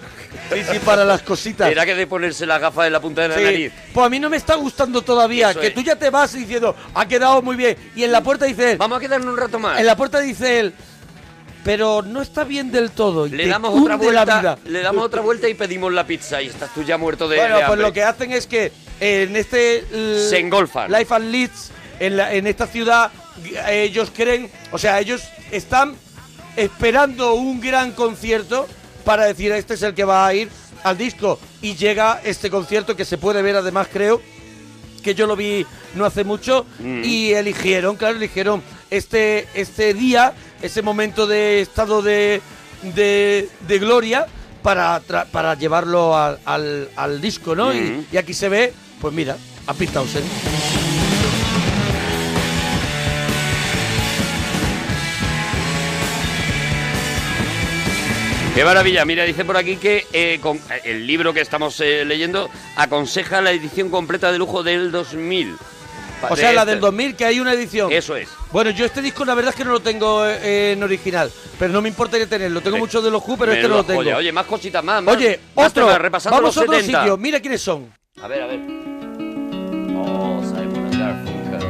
[0.54, 1.72] Sí, sí, para las cositas.
[1.72, 3.44] Era que de ponerse la gafa de la punta de la Sí.
[3.44, 3.72] nariz.
[3.94, 5.74] Pues a mí no me está gustando todavía, Eso que es.
[5.74, 7.76] tú ya te vas diciendo, ha quedado muy bien.
[7.96, 9.80] Y en la puerta dice él, Vamos a quedarnos un rato más.
[9.80, 10.74] en la puerta dice él,
[11.70, 13.28] pero no está bien del todo.
[13.28, 14.58] y Le te damos otra hunde la vuelta, vida.
[14.66, 17.60] le damos otra vuelta y pedimos la pizza y estás tú ya muerto de, Bueno,
[17.60, 19.86] de pues lo que hacen es que en este...
[19.92, 20.92] l- Se engolfan.
[20.92, 23.12] Life and Leeds, en, la- en esta ciudad,
[23.68, 25.94] eh, ellos creen, o sea, ellos están
[26.58, 28.68] esperando un gran concierto
[29.06, 30.50] para decir este es el que va a ir
[30.84, 31.40] al disco.
[31.62, 34.20] Y llega este concierto que se puede ver además, creo,
[35.04, 37.04] que yo lo vi no hace mucho Mm.
[37.04, 42.42] y eligieron, claro, eligieron este, este día, ese momento de estado de,
[42.96, 44.26] de, de gloria
[44.64, 47.74] para, para llevarlo al, al- al disco, ¿no?
[47.74, 50.26] Y, y aquí se ve, pues mira, a Pete Townsend.
[58.56, 59.06] Qué maravilla.
[59.06, 63.52] Mira, dice por aquí que eh, con- el libro que estamos eh, leyendo aconseja la
[63.52, 65.56] edición completa de lujo del 2000.
[66.28, 67.92] O De sea, la este- del 2000, que hay una edición.
[67.92, 68.28] Eso es.
[68.52, 71.72] Bueno, yo este disco la verdad es que no lo tengo eh, en original, pero
[71.72, 72.62] no me importaría tenerlo.
[72.62, 74.02] Tengo Eh, mucho de los Who, pero este no Menuda lo tengo.
[74.04, 74.18] joya.
[74.18, 75.02] Oye, más cositas más.
[75.04, 75.86] más- Oye, más otro.
[75.86, 77.00] temas, repasando Vamos los a otro 70.
[77.00, 77.18] sitio.
[77.18, 77.94] Mira quiénes son.
[78.22, 78.60] A ver, a ver.
[79.96, 81.64] Oh, Simon and Garfunkel.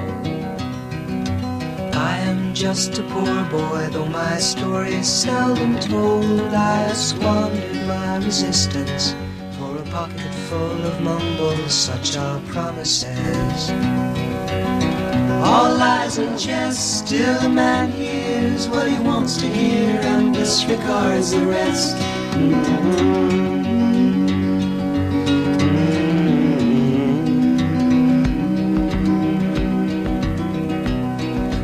[1.94, 6.54] I am just a poor boy, though my story is seldom told.
[6.54, 9.14] I squandered my resistance
[9.60, 13.72] for a pocket full of mumbles, such are promises.
[15.52, 21.32] All lies and jest, still a man hears what he wants to hear and disregards
[21.32, 21.98] the rest.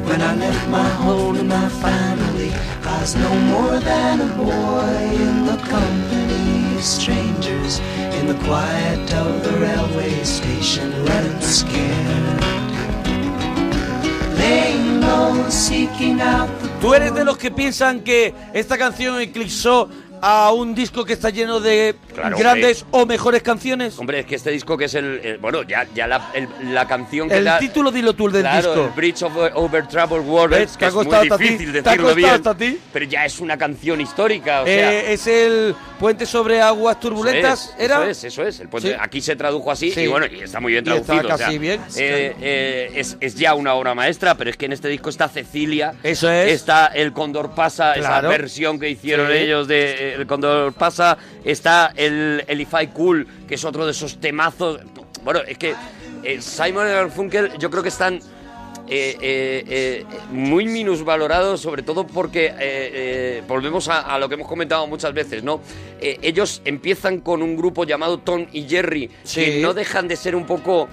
[0.08, 2.52] When I left my home and my family,
[2.91, 7.78] I was no more than a boy in the company of strangers,
[8.17, 12.55] in the quiet of the railway station, running scared.
[16.82, 19.89] ¿Tú eres de los que piensan que esta canción eclipsó
[20.21, 23.97] a un disco que está lleno de Claro, grandes o mejores canciones?
[23.99, 25.19] Hombre, es que este disco que es el...
[25.23, 28.34] el- bueno, ya, ya la, el- la canción que El da- título dilo tú el
[28.34, 28.86] del Claro, disco.
[28.86, 31.30] el Bridge over, over Troubled Waters, que ha es muy ti.
[31.30, 32.80] difícil decirlo bien, hasta ti.
[32.93, 34.93] pero ya es una canción histórica, o sea...
[34.93, 37.95] Eh, es el puente sobre aguas turbulentas, Eso es, ¿era?
[38.01, 38.60] Eso es, eso es.
[38.60, 38.95] El puente- Sí.
[38.99, 40.01] Aquí se tradujo así Sí.
[40.01, 41.34] y bueno, y está muy bien está traducido.
[41.34, 41.82] o sea, casi bien.
[41.97, 45.28] eh, eh, es, es ya una obra maestra, pero es que en este disco está
[45.30, 45.93] Cecilia.
[46.04, 46.51] Eso es.
[46.51, 48.28] Está El Cóndor Pasa, Claro.
[48.28, 49.38] esa versión que hicieron Sí.
[49.38, 51.18] ellos de eh, Cóndor Pasa.
[51.44, 54.80] Está el, el If I Cool, que es otro de esos temazos.
[55.24, 55.74] Bueno, es que
[56.24, 58.20] eh, Simon y Garfunkel yo creo que están
[58.88, 64.86] eh, eh, eh, muy minusvalorados, sobre todo porque volvemos a, a lo que hemos comentado
[64.86, 65.60] muchas veces, ¿no?
[66.00, 69.44] Ellos empiezan con un grupo llamado Tom y Jerry, Sí.
[69.44, 70.88] que no dejan de ser un poco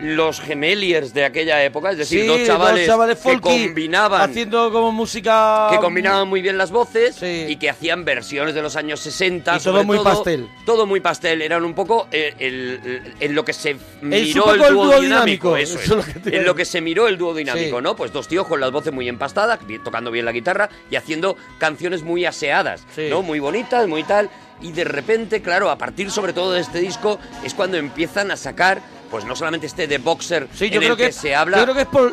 [0.00, 2.88] los gemeliers de aquella época, es decir, Sí, dos chavales,
[3.22, 7.46] que combinaban haciendo como música que combinaban muy bien las voces Sí.
[7.48, 9.56] y que hacían versiones de los años 60.
[9.56, 10.48] Y todo muy pastel.
[10.64, 11.42] Todo muy pastel.
[11.42, 15.00] Eran un poco eh, el- el- en lo que se miró el el dúo, dúo
[15.00, 15.54] dinámico.
[15.54, 15.88] dinámico, Eso, es.
[15.88, 17.82] lo En lo que se miró el dúo dinámico, Sí.
[17.82, 17.96] ¿no?
[17.96, 22.02] Pues dos tíos con las voces muy empastadas, tocando bien la guitarra y haciendo canciones
[22.02, 23.08] muy aseadas, Sí.
[23.10, 23.22] ¿no?
[23.22, 24.30] Muy bonitas, muy tal.
[24.60, 28.36] Y de repente, claro, a partir sobre todo de este disco, es cuando empiezan a
[28.36, 31.34] sacar, pues no solamente este de Boxer, Sí, yo en creo el que, que se
[31.34, 31.58] habla...
[31.58, 32.12] Yo creo que es por.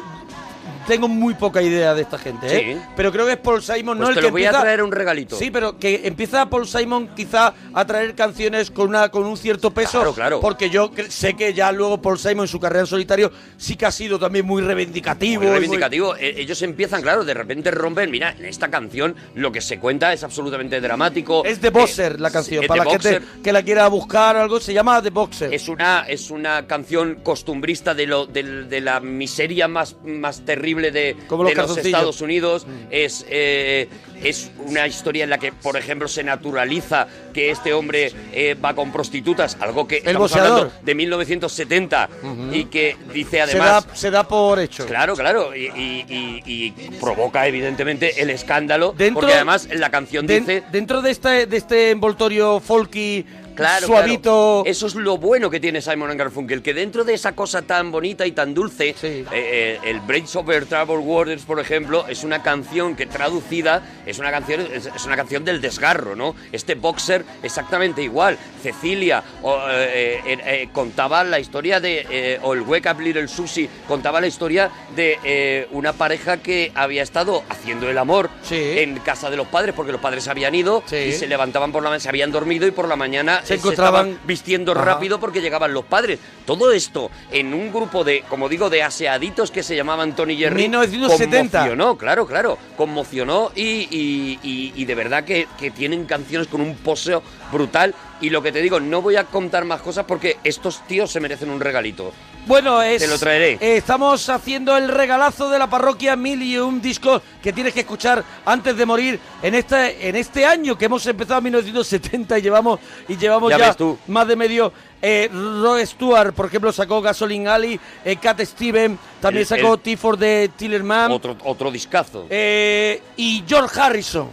[0.88, 2.74] Tengo muy poca idea de esta gente, ¿eh?
[2.76, 2.82] Sí.
[2.96, 4.10] Pero creo que es Paul Simon, Pues ¿no?
[4.10, 5.36] El te que voy a empieza- traer un regalito.
[5.36, 9.72] Sí, pero que empieza Paul Simon quizá a traer canciones con una con un cierto
[9.72, 9.92] peso.
[10.00, 10.40] Claro, claro.
[10.42, 13.76] Porque yo cre- sé que ya luego Paul Simon en su carrera en solitario sí
[13.76, 15.42] que ha sido también muy reivindicativo.
[15.42, 16.16] Muy y muy- reivindicativo.
[16.18, 18.12] Eh, Ellos empiezan, claro, de repente rompen.
[18.12, 21.44] Mira, en esta canción lo que se cuenta es absolutamente dramático.
[21.46, 22.64] Es The Boxer la Eh, canción.
[22.64, 25.54] es Para la gente que la quiera buscar o algo, se llama The Boxer.
[25.54, 30.75] Es una, es una canción costumbrista de, lo, del- de la miseria más, más terrible
[30.92, 31.78] de, Como los de los.
[31.78, 32.66] Estados Unidos.
[32.92, 33.88] Es, eh,
[34.24, 38.74] es una historia en la que, por ejemplo, se naturaliza que este hombre eh, va
[38.74, 40.58] con prostitutas, algo que estamos boxeador.
[40.60, 42.10] hablando de 1970
[42.54, 43.88] y que dice se, además...
[43.88, 44.86] da, se da por hecho.
[44.86, 50.26] Claro, claro, y, y- y- y provoca evidentemente el escándalo, Dentro- porque además la canción
[50.28, 50.64] Den- dice...
[50.72, 54.62] dentro de este, de este envoltorio folky, Claro, suavito.
[54.64, 54.64] claro.
[54.66, 58.26] Eso es lo bueno que tiene Simon Garfunkel, que dentro de esa cosa tan bonita
[58.26, 59.08] y tan dulce, Sí.
[59.08, 64.20] eh, eh, el Bridge Over Troubled Waters, por ejemplo, es una canción que traducida es
[64.20, 66.36] una canción es, es una canción del desgarro, ¿no?
[66.52, 68.38] Este boxer exactamente igual.
[68.62, 73.70] Cecilia o, eh, eh, eh, contaba la historia de o el Wake Up Little Susie
[73.88, 78.56] contaba la historia de una pareja que había estado haciendo el amor Sí.
[78.80, 80.96] en casa de los padres porque los padres habían ido Sí.
[80.98, 84.08] y se levantaban por la mañana, se habían dormido y por la mañana Se encontraban-
[84.10, 84.84] estaban vistiendo Ajá.
[84.84, 86.20] rápido porque llegaban los padres.
[86.46, 90.64] Todo esto en un grupo de, como digo, de aseaditos que se llamaban Tony Jerry.
[90.64, 91.60] 1970.
[91.60, 92.58] Conmocionó, claro, claro.
[92.78, 97.94] Conmocionó y, y- y- y de verdad que, que tienen canciones con un poseo brutal
[98.22, 101.20] Y lo que te digo, no voy a contar más cosas porque estos tíos se
[101.20, 102.14] merecen un regalito.
[102.48, 103.54] Bueno, es, Te lo traeré.
[103.54, 107.82] eh, estamos haciendo el regalazo de la parroquia Mil y un disco que tienes que
[107.82, 112.42] escuchar antes de morir en este, en este año que hemos empezado en 1970 y
[112.42, 113.98] llevamos, y llevamos Ya ya, ves tú.
[114.08, 114.72] más de medio.
[115.02, 119.80] Eh, Rod Stewart, por ejemplo, sacó Gasoline Alley, eh, Cat Steven, también El- sacó el-
[119.82, 121.12] T for the Tillerman.
[121.12, 122.28] Otro, otro discazo.
[122.30, 124.30] Eh, y George Harrison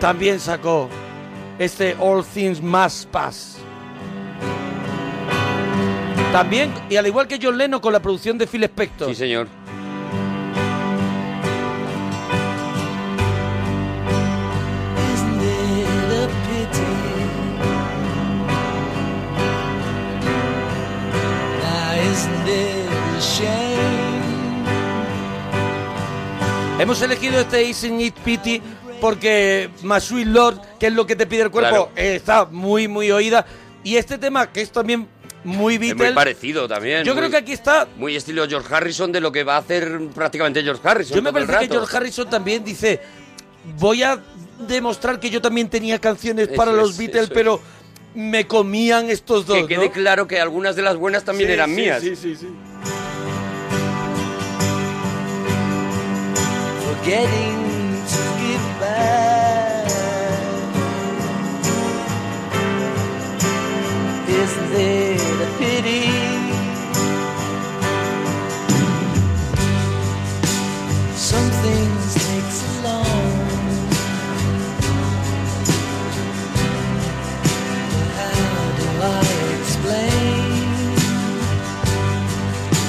[0.00, 0.88] también sacó
[1.58, 3.58] este All Things Must Pass.
[6.32, 9.08] También, y al igual que John Lennon con la producción de Phil Spector.
[9.08, 9.48] Sí, señor.
[26.78, 28.62] Hemos elegido este Isn't It Pity
[29.00, 31.90] porque My Sweet Lord, que es lo que te pide el cuerpo, Claro.
[31.96, 33.44] está muy, muy oída.
[33.84, 35.06] Y este tema, que es también
[35.44, 37.04] muy Es muy Beatles, parecido también.
[37.04, 39.58] yo muy- creo que aquí está Muy estilo George Harrison de lo que va a
[39.58, 41.16] hacer prácticamente George Harrison.
[41.16, 41.68] Yo me parece que.
[41.68, 43.00] George Harrison también dice,
[43.78, 44.18] voy a
[44.66, 47.30] demostrar que yo también tenía canciones para los es, Beatles, es.
[47.30, 47.60] pero
[48.14, 49.92] me comían estos dos, Que quede ¿no?
[49.92, 52.02] claro que algunas de las buenas también Sí, eran sí, mías.
[52.02, 52.48] Sí, sí, sí.
[56.84, 57.67] Forgetting
[64.72, 66.04] Pity?
[71.16, 73.34] Some things take so long.
[77.92, 79.20] But how do I
[79.60, 80.18] explain?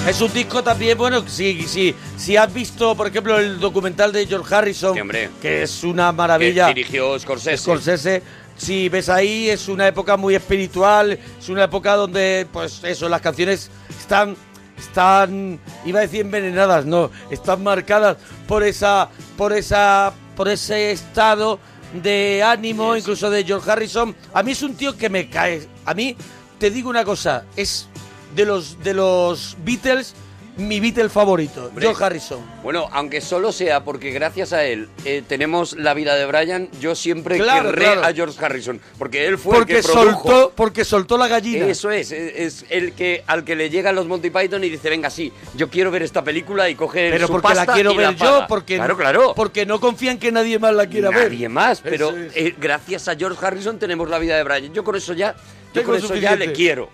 [0.08, 4.26] Es un disco también, bueno, sí, sí, si has visto, por ejemplo, el documental de
[4.26, 7.58] George Harrison, Sí, que es una Que maravilla, dirigió Scorsese.
[7.58, 8.24] Scorsese,
[8.60, 13.22] si ves ahí, es una época muy espiritual, es una época donde, pues eso, las
[13.22, 14.36] canciones están,
[14.78, 18.18] están, iba a decir envenenadas, no, están marcadas
[18.48, 21.58] por esa, por esa, por ese estado
[21.94, 23.04] de ánimo, Yes.
[23.04, 24.16] incluso de George Harrison.
[24.34, 26.18] A mí es un tío que me cae, a mí,
[26.60, 27.88] te digo una cosa, es
[28.36, 30.16] de los, de los Beatles,
[30.58, 31.86] mi Beatle favorito, Hombre.
[31.86, 32.40] George Harrison.
[32.64, 36.96] Bueno, aunque solo sea porque gracias a él eh, tenemos la vida de Brian, yo
[36.96, 38.04] siempre Claro, querré claro.
[38.06, 40.24] a George Harrison, porque él fue Porque el que produjo.
[40.30, 41.66] soltó, porque soltó la gallina.
[41.68, 44.90] Eso es, es, es el que al que le llegan los Monty Python y dice,
[44.90, 48.16] venga, sí, yo quiero ver esta película y coge Pero su porque la quiero ver
[48.16, 49.34] yo, porque, Claro, claro.
[49.36, 51.32] porque no confían que nadie más la quiera ver.
[51.32, 54.74] Nadie más, pero eh, gracias a George Harrison tenemos la vida de Brian.
[54.74, 55.36] Yo con eso ya,
[55.74, 56.90] yo Tengo con eso ya le quiero.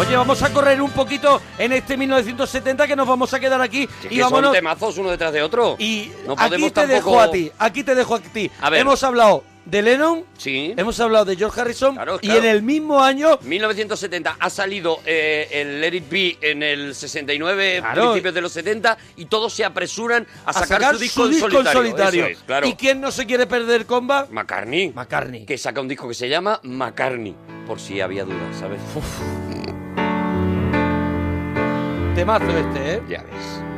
[0.00, 3.86] Oye, vamos a correr un poquito en este 1970 que nos vamos a quedar aquí
[4.04, 4.48] y que vámonos.
[4.48, 5.76] son temazos uno detrás de otro.
[5.78, 6.86] Y no aquí te tampoco...
[6.94, 8.50] dejo a ti, aquí te dejo a ti.
[8.62, 8.80] A ver.
[8.80, 10.72] Hemos hablado de Lennon, Sí.
[10.74, 15.48] hemos hablado de George Harrison Claro, y en el mismo año 1970 ha salido eh,
[15.52, 18.02] el Let It Be en el 69, Claro.
[18.12, 21.40] principios de los 70, y todos se apresuran a, a sacar, su disco, en en
[21.40, 21.72] solitario.
[21.72, 22.24] solitario.
[22.26, 22.66] Eso es, claro.
[22.66, 24.26] ¿Y quién no se quiere perder comba?
[24.30, 25.44] McCartney, McCartney.
[25.44, 27.36] que saca un disco que se llama McCartney,
[27.66, 28.80] por si había dudas, ¿sabes?
[32.14, 33.02] Temazo este, ¿eh?
[33.08, 33.69] Ya ves.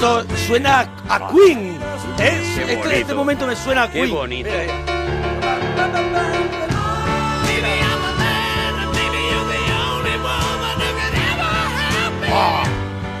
[0.00, 1.76] Esto suena a Queen.
[2.18, 2.42] ¿eh?
[2.56, 2.90] Qué en bonito.
[2.90, 4.14] este momento me suena a Qué Queen.
[4.14, 4.48] bonito.
[4.48, 4.80] Mira, mira.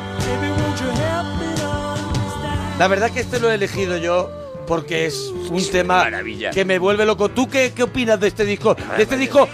[0.00, 2.78] Help me understand?
[2.78, 4.30] La verdad que este lo he elegido yo
[4.66, 6.50] porque es un Es tema maravilla.
[6.50, 7.28] que me vuelve loco.
[7.28, 8.74] ¿Tú qué, qué opinas de este disco?
[8.96, 9.48] De este disco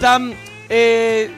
[0.00, 0.34] tan...
[0.68, 1.30] eh,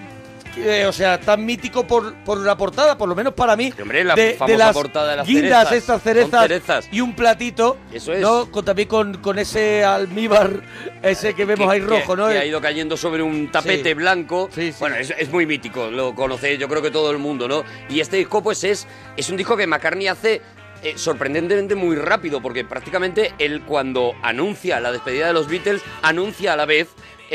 [0.57, 3.73] eh, o sea, tan mítico por, por la portada, por lo menos para mí.
[3.81, 5.73] Hombre, la de, las portada de las guindas, cerezas.
[5.73, 6.89] estas cerezas, cerezas.
[6.93, 7.77] y un platito.
[7.93, 8.21] Eso es.
[8.21, 8.51] ¿no?
[8.51, 10.63] Con, también con, con ese almíbar,
[11.03, 12.29] ese que vemos ahí que- rojo, ¿no?
[12.29, 13.95] que ha ido cayendo sobre un tapete Sí.
[13.95, 14.49] blanco.
[14.55, 14.77] Sí, sí.
[14.81, 17.65] Bueno, es, es muy mítico, lo conoce yo creo que todo el mundo, ¿no?
[17.89, 18.87] Y este disco, pues es,
[19.17, 20.41] es un disco que McCartney hace
[20.83, 26.53] eh, sorprendentemente muy rápido, porque prácticamente él cuando anuncia la despedida de los Beatles, anuncia
[26.53, 26.89] a la vez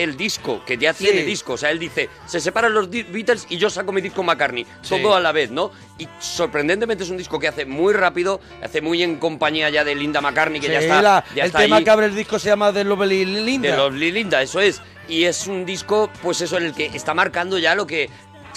[0.04, 1.54] el disco, que ya tiene disco.
[1.54, 4.66] O sea, él dice, se separan los Beatles y yo saco mi disco McCartney.
[4.82, 4.90] Sí.
[4.90, 5.72] Todo a la vez, ¿no?
[5.98, 9.96] Y sorprendentemente es un disco que hace muy rápido, hace muy en compañía ya de
[9.96, 11.84] Linda McCartney, que ya Sí, está, la- ya el está tema ahí.
[11.84, 13.72] que abre el disco se llama The Lovely Linda.
[13.72, 14.82] De los Linda, eso es.
[15.08, 18.10] Y es un disco, pues eso, en el que está marcando ya lo que.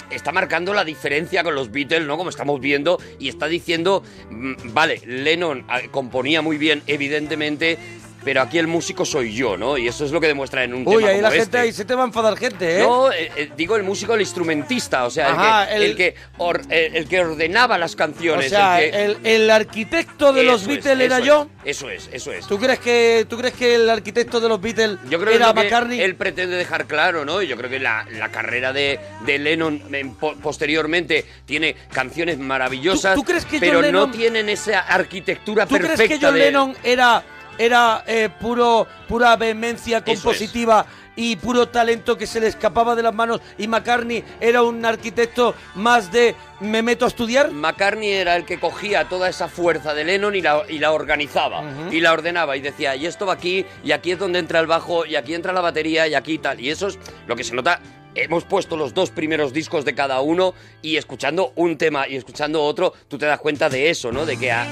[0.09, 2.17] Está marcando la diferencia con los Beatles, ¿no?
[2.17, 7.79] Como estamos viendo, y está diciendo, mm, vale, Lennon ah, componía muy bien, evidentemente,
[8.23, 9.77] pero aquí el músico soy yo, ¿no?
[9.77, 11.57] Y eso es lo que demuestra en un Uy, tema ahí como la gente, este.
[11.59, 12.83] ahí se te va a enfadar gente, ¿eh?
[12.83, 15.35] No, eh, eh, digo el músico, el instrumentista, o sea, el
[15.69, 18.49] que, el- el que or- eh, el que ordenaba las o canciones.
[18.49, 21.47] sea, el, que- arquitecto de los es, Beatles era yo.
[21.63, 22.47] es, Eso es, eso es.
[22.47, 25.63] ¿Tú crees que tú crees que el arquitecto de los Beatles Yo creo era que
[25.63, 26.01] McCartney?
[26.01, 27.41] él pretende dejar claro, ¿no?
[27.41, 32.37] Y yo creo que la, la carrera de, de Lennon en- po- posteriormente tiene canciones
[32.37, 36.19] maravillosas, ¿Tú- tú crees que pero John Lennon- no tienen esa arquitectura ¿Tú perfecta crees
[36.19, 37.23] que John de- Lennon era
[37.57, 40.85] era eh, puro pura vehemencia compositiva
[41.15, 45.53] y puro talento que se le escapaba de las manos y McCartney era un arquitecto
[45.75, 47.51] más de me meto a estudiar?
[47.51, 51.61] McCartney era el que cogía toda esa fuerza de Lennon y la, y la organizaba
[51.91, 54.65] y la ordenaba y decía, y esto va aquí, y aquí es donde entra el
[54.65, 56.59] bajo, y aquí entra la batería, y aquí tal.
[56.59, 56.97] Y eso es
[57.27, 57.79] lo que se nota.
[58.15, 62.63] Hemos puesto los dos primeros discos de cada uno y escuchando un tema y escuchando
[62.63, 64.25] otro, tú te das cuenta de eso, ¿no?
[64.25, 64.65] De que, a-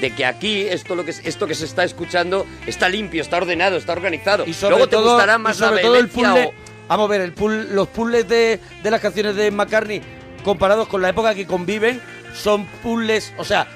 [0.00, 3.76] de que aquí esto, lo que, esto que se está escuchando está limpio, está ordenado,
[3.76, 4.44] está organizado.
[4.46, 6.54] Y sobre Luego te todo, gustará y más sobre la todo el puzzle, o-
[6.88, 10.00] vamos a ver, el puzzle- los puzzles de, de las canciones de McCartney
[10.44, 12.00] comparados con la época que conviven
[12.34, 13.66] son puzzles, o sea,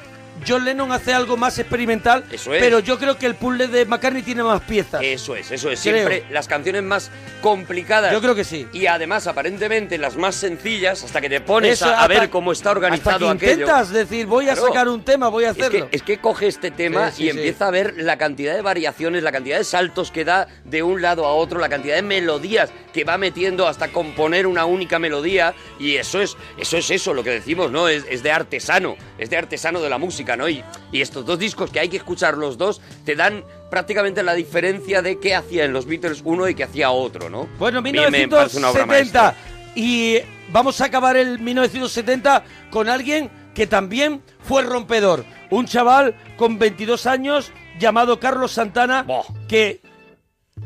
[0.47, 2.61] John Lennon hace algo más experimental, Eso es.
[2.61, 5.01] pero yo creo que el puzzle de McCartney tiene más piezas.
[5.05, 5.81] Eso es, eso es.
[5.81, 5.95] Creo.
[5.95, 7.11] Siempre las canciones más
[7.43, 8.13] complicadas.
[8.13, 8.67] Yo creo que sí.
[8.73, 12.71] Y además, aparentemente, las más sencillas, hasta que te pones Eso, a, ver cómo está
[12.71, 13.63] organizado Hasta que aquello.
[13.67, 14.69] intentas decir, voy a Claro.
[14.69, 15.91] sacar un tema, voy a Es hacerlo.
[15.91, 17.37] que, es que coge este tema Sí, sí, y sí.
[17.39, 21.03] empieza a ver la cantidad de variaciones, la cantidad de saltos que da de un
[21.03, 25.55] lado a otro, la cantidad de melodías que va metiendo hasta componer una única melodía.
[25.79, 27.89] Y eso es eso, es eso lo que decimos, ¿no?
[27.89, 30.49] Es, es de artesano, es de artesano de la música, ¿no?
[30.49, 34.35] Y, y estos dos discos que hay que escuchar los dos te dan prácticamente la
[34.35, 37.49] diferencia de qué hacía en los Beatles uno y qué hacía otro, ¿no?
[37.59, 38.87] Bueno, A mí me parece una obra 1970.
[38.87, 39.35] maestra.
[39.75, 40.19] Y
[40.51, 45.25] vamos a acabar el 1970 con alguien que también fue rompedor.
[45.51, 49.07] Un chaval con 22 años llamado Carlos Santana
[49.49, 49.81] que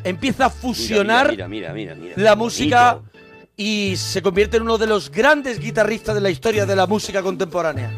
[0.04, 3.00] empieza a fusionar Mira, mira, mira, la música
[3.56, 7.22] y se convierte en uno de los grandes guitarristas de la historia de la música
[7.22, 7.90] contemporánea.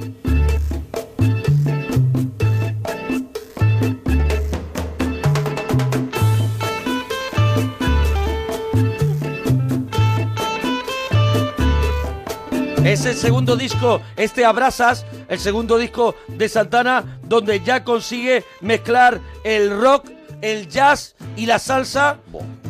[12.89, 19.21] Es el segundo disco, este Abrasas, el segundo disco de Santana, donde ya consigue mezclar
[19.45, 20.09] el rock,
[20.41, 22.17] el jazz y la salsa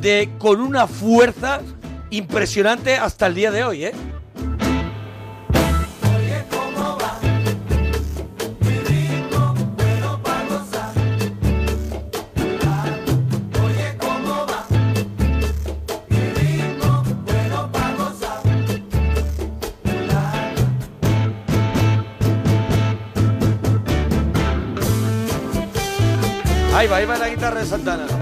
[0.01, 1.61] de, con una fuerza
[2.11, 3.93] impresionante hasta el día de hoy, ¿eh?
[26.79, 28.18] Ahí va, ahí va la guitarra de Santana.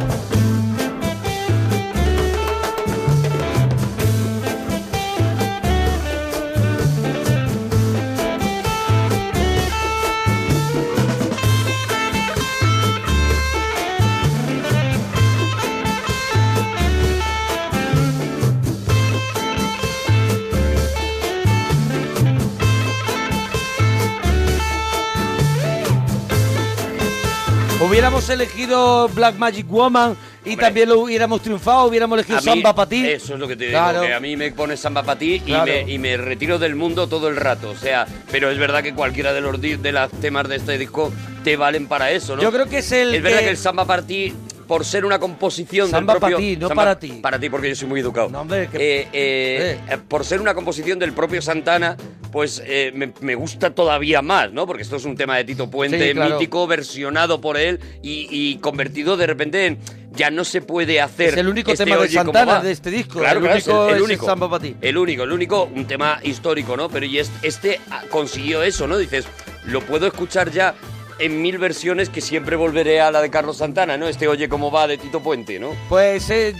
[27.97, 30.67] Hubiéramos elegido Black Magic Woman y Hombre.
[30.67, 33.07] también lo hubiéramos triunfado, hubiéramos elegido mí, Samba para ti.
[33.07, 34.03] Eso es lo que te digo, Claro.
[34.03, 37.09] que a mí me pone samba para ti y, me, y me retiro del mundo
[37.09, 37.71] todo el rato.
[37.71, 41.11] O sea, pero es verdad que cualquiera de los de las temas de este disco
[41.43, 42.43] te valen para eso, ¿no?
[42.43, 44.35] Yo creo que es el Es verdad que- el samba para ti,
[44.67, 46.37] por ser una composición Samba del propio...
[46.37, 47.19] pa' ti, no Samba para ti.
[47.23, 48.29] Para ti, porque yo soy muy educado.
[48.29, 51.97] No, hombre, que- Eh, eh, eh, Por ser una composición del propio Santana,
[52.33, 52.63] pues
[52.95, 54.67] me, me gusta todavía más, ¿no?
[54.67, 56.35] Porque esto es un tema de Tito Puente, Sí, claro.
[56.35, 59.79] mítico, versionado por él y, y convertido de repente en...
[60.13, 61.29] Ya no se puede hacer.
[61.35, 63.19] Es el único este tema de Oye, ¿cómo Santana de este disco.
[63.19, 64.25] Claro, el claro, único es el, el es único.
[64.27, 64.75] Samba para ti.
[64.81, 66.89] El único, el único, un tema histórico, ¿no?
[66.89, 68.97] Pero y es- este ah, consiguió eso, ¿no?
[68.97, 69.27] Dices,
[69.67, 70.75] lo puedo escuchar ya
[71.19, 74.07] en mil versiones que siempre volveré a la de Carlos Santana, ¿no?
[74.07, 75.71] Este Oye cómo va de Tito Puente, ¿no?
[75.89, 76.55] Pues eh,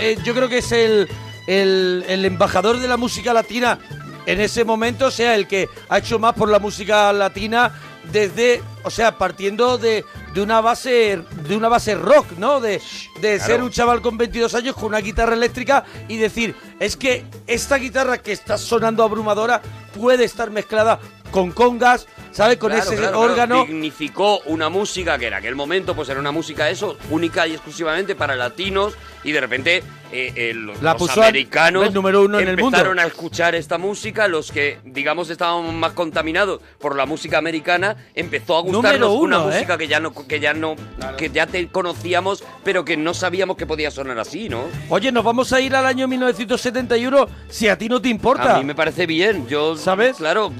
[0.00, 1.08] eh, yo creo que es el,
[1.46, 3.78] el, el embajador de la música latina
[4.26, 7.72] en ese momento, o sea, el que ha hecho más por la música latina
[8.12, 12.60] desde, o sea, partiendo de, de una base de una base rock, ¿no?
[12.60, 12.80] De,
[13.20, 17.24] de ser un chaval con 22 años con una guitarra eléctrica y decir, es que
[17.46, 19.62] esta guitarra que está sonando abrumadora
[19.98, 22.56] puede estar mezclada con congas, ¿sabes?
[22.58, 23.20] Con Claro, ese claro.
[23.20, 23.64] órgano.
[23.64, 28.14] Dignificó una música que en aquel momento pues era una música eso, única y exclusivamente
[28.14, 28.94] para latinos
[29.28, 32.56] y de repente eh, eh, los, La los al- americanos el número uno en el
[32.56, 32.78] mundo.
[32.78, 37.96] empezaron a escuchar esta música, los que digamos estábamos más contaminados por la música americana,
[38.14, 39.54] empezó a gustarnos uno, una ¿eh?
[39.58, 40.76] música que ya no que ya no
[41.18, 44.64] que ya te conocíamos, pero que no sabíamos que podía sonar así, ¿no?
[44.88, 48.56] Oye, nos vamos a ir al año 1971 si a ti no te importa.
[48.56, 50.16] A mí me parece bien, yo ¿Sabes?
[50.16, 50.52] Claro,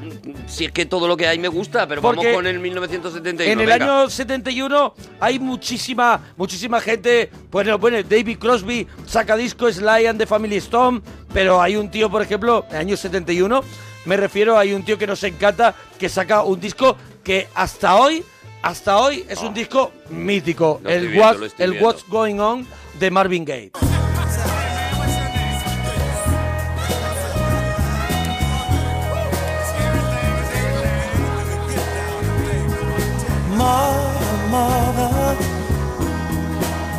[0.47, 3.51] si es que todo lo que hay me gusta, pero Porque vamos con el 1971.
[3.53, 4.01] En el venga.
[4.03, 7.31] año 71 hay muchísima, muchísima gente.
[7.51, 11.01] Bueno, bueno, David Crosby saca disco Sly and the Family Stone,
[11.33, 13.63] pero hay un tío, por ejemplo, en el año 71,
[14.07, 18.25] me refiero, hay un tío que nos encanta que saca un disco que hasta hoy,
[18.63, 21.83] hasta hoy es un disco mítico, Lo el, viendo, What- lo estoy el.
[21.83, 22.67] What's Going On
[22.99, 23.71] de Marvin Gaye.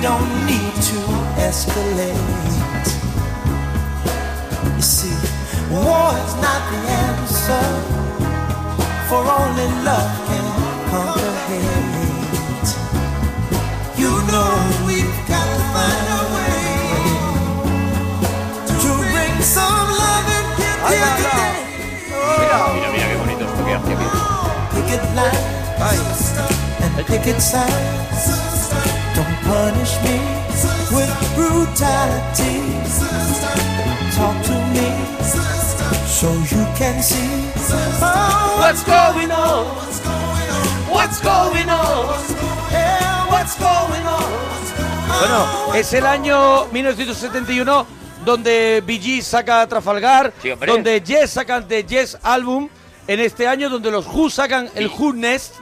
[0.00, 0.98] don't need to
[1.48, 2.88] escalate.
[4.76, 5.16] You see,
[5.70, 7.66] war is not the answer,
[9.08, 10.46] for only love can
[10.90, 12.70] conquer hate.
[13.98, 14.50] You know
[14.86, 16.62] we've got to find a way
[18.82, 21.58] to bring some loving here today.
[22.38, 22.58] Mira,
[22.92, 24.06] mira qué bonito esto que hace aquí.
[24.74, 26.22] picket lines
[26.82, 28.37] and picket signs.
[29.48, 30.18] Punish me
[30.92, 32.56] with brutality.
[34.12, 34.88] Talk to me
[36.06, 37.48] so you can see
[38.02, 39.64] oh, what's going on.
[40.92, 42.04] What's going on?
[42.70, 44.48] Yeah, what's going on?
[45.18, 47.86] Bueno, es el año 1971
[48.26, 52.68] donde Gees saca Trafalgar, Sí, donde Yes sacan The Yes Album,
[53.08, 55.54] en este año donde los Who sacan el Who Nest.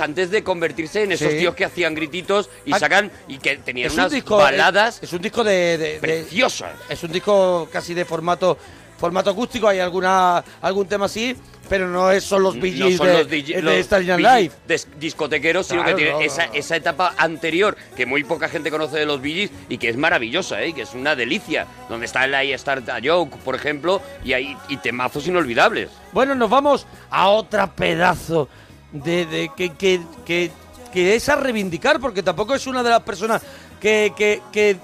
[0.00, 1.38] Antes de convertirse en esos Sí.
[1.38, 5.20] tíos que hacían grititos y Ah, sacan y que tenían unas baladas es, es un
[5.20, 6.72] disco de, de- de- preciosas.
[6.88, 8.56] es un disco casi de formato
[8.98, 11.36] formato acústico, hay alguna algún tema así,
[11.72, 14.52] pero no es, son los Bee no son de, los, DJ de los Gees Live.
[14.98, 16.52] discotequeros, sino Claro, que tiene no, esa, no.
[16.52, 20.62] esa etapa anterior que muy poca gente conoce de los Gees y que es maravillosa,
[20.62, 20.74] ¿eh?
[20.74, 21.66] que es una delicia.
[21.88, 25.88] Donde está el I Start a Joke, por ejemplo, y hay y temazos inolvidables.
[26.12, 28.50] Bueno, nos vamos a otra pedazo
[28.92, 30.50] de, de- que, que, que,
[30.92, 33.40] que es a reivindicar, porque tampoco es una de las personas
[33.80, 34.76] que, que, que,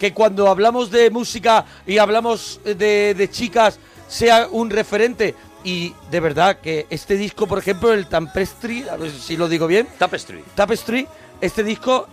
[0.00, 3.78] que cuando hablamos de música y hablamos de, de chicas
[4.08, 5.36] sea un referente.
[5.64, 9.66] Y de verdad que este disco, por ejemplo, el Tapestry, a ver si lo digo
[9.66, 10.44] bien, Tapestry.
[10.54, 11.08] Tapestry,
[11.40, 12.06] este disco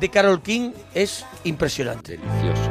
[0.00, 2.18] de Carol King es impresionante.
[2.18, 2.70] Delicioso.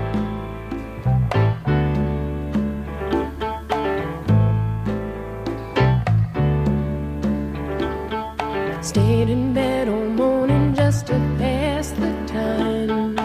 [8.82, 13.15] Stayed in bed all morning just to pass the time.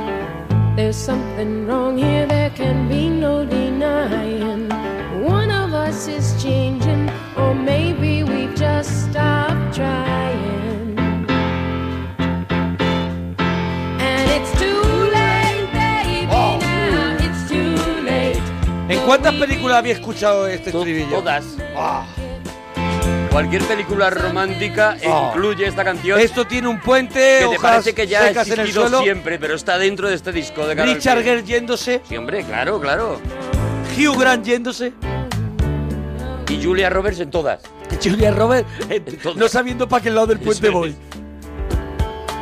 [0.74, 4.68] There's something wrong here, there can be no denying.
[5.22, 6.91] One of us is changing,
[7.36, 10.96] or maybe we've just stopped trying.
[14.00, 18.40] And it's too late, baby, now it's too late.
[18.88, 21.18] ¿En cuántas películas había escuchado este estribillo?
[21.18, 21.44] Todas.
[23.30, 25.30] Cualquier película romántica Ah.
[25.34, 26.20] incluye esta canción.
[26.20, 28.88] Esto tiene un puente, que te hojas parece que ya ha secas en el existido
[28.88, 29.02] suelo.
[29.02, 31.22] siempre, pero está dentro de este disco de Carol Richard.
[31.22, 33.18] Gere yéndose, Sí, hombre, claro, claro.
[33.96, 34.92] Hugh Grant yéndose,
[36.52, 37.60] Y Julia Roberts en todas.
[38.02, 40.90] Julia Roberts eh, Entonces- no sabiendo para qué lado del puente Eso voy.
[40.90, 40.96] es.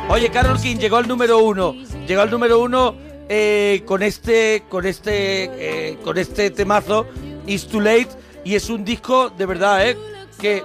[0.09, 1.73] Oye, Carol King llegó al número uno.
[2.07, 2.95] Llegó al número uno
[3.29, 7.07] eh, con este, con este, eh, con este temazo,
[7.47, 8.09] It's Too Late,
[8.43, 9.97] y es un disco de verdad, eh,
[10.37, 10.63] que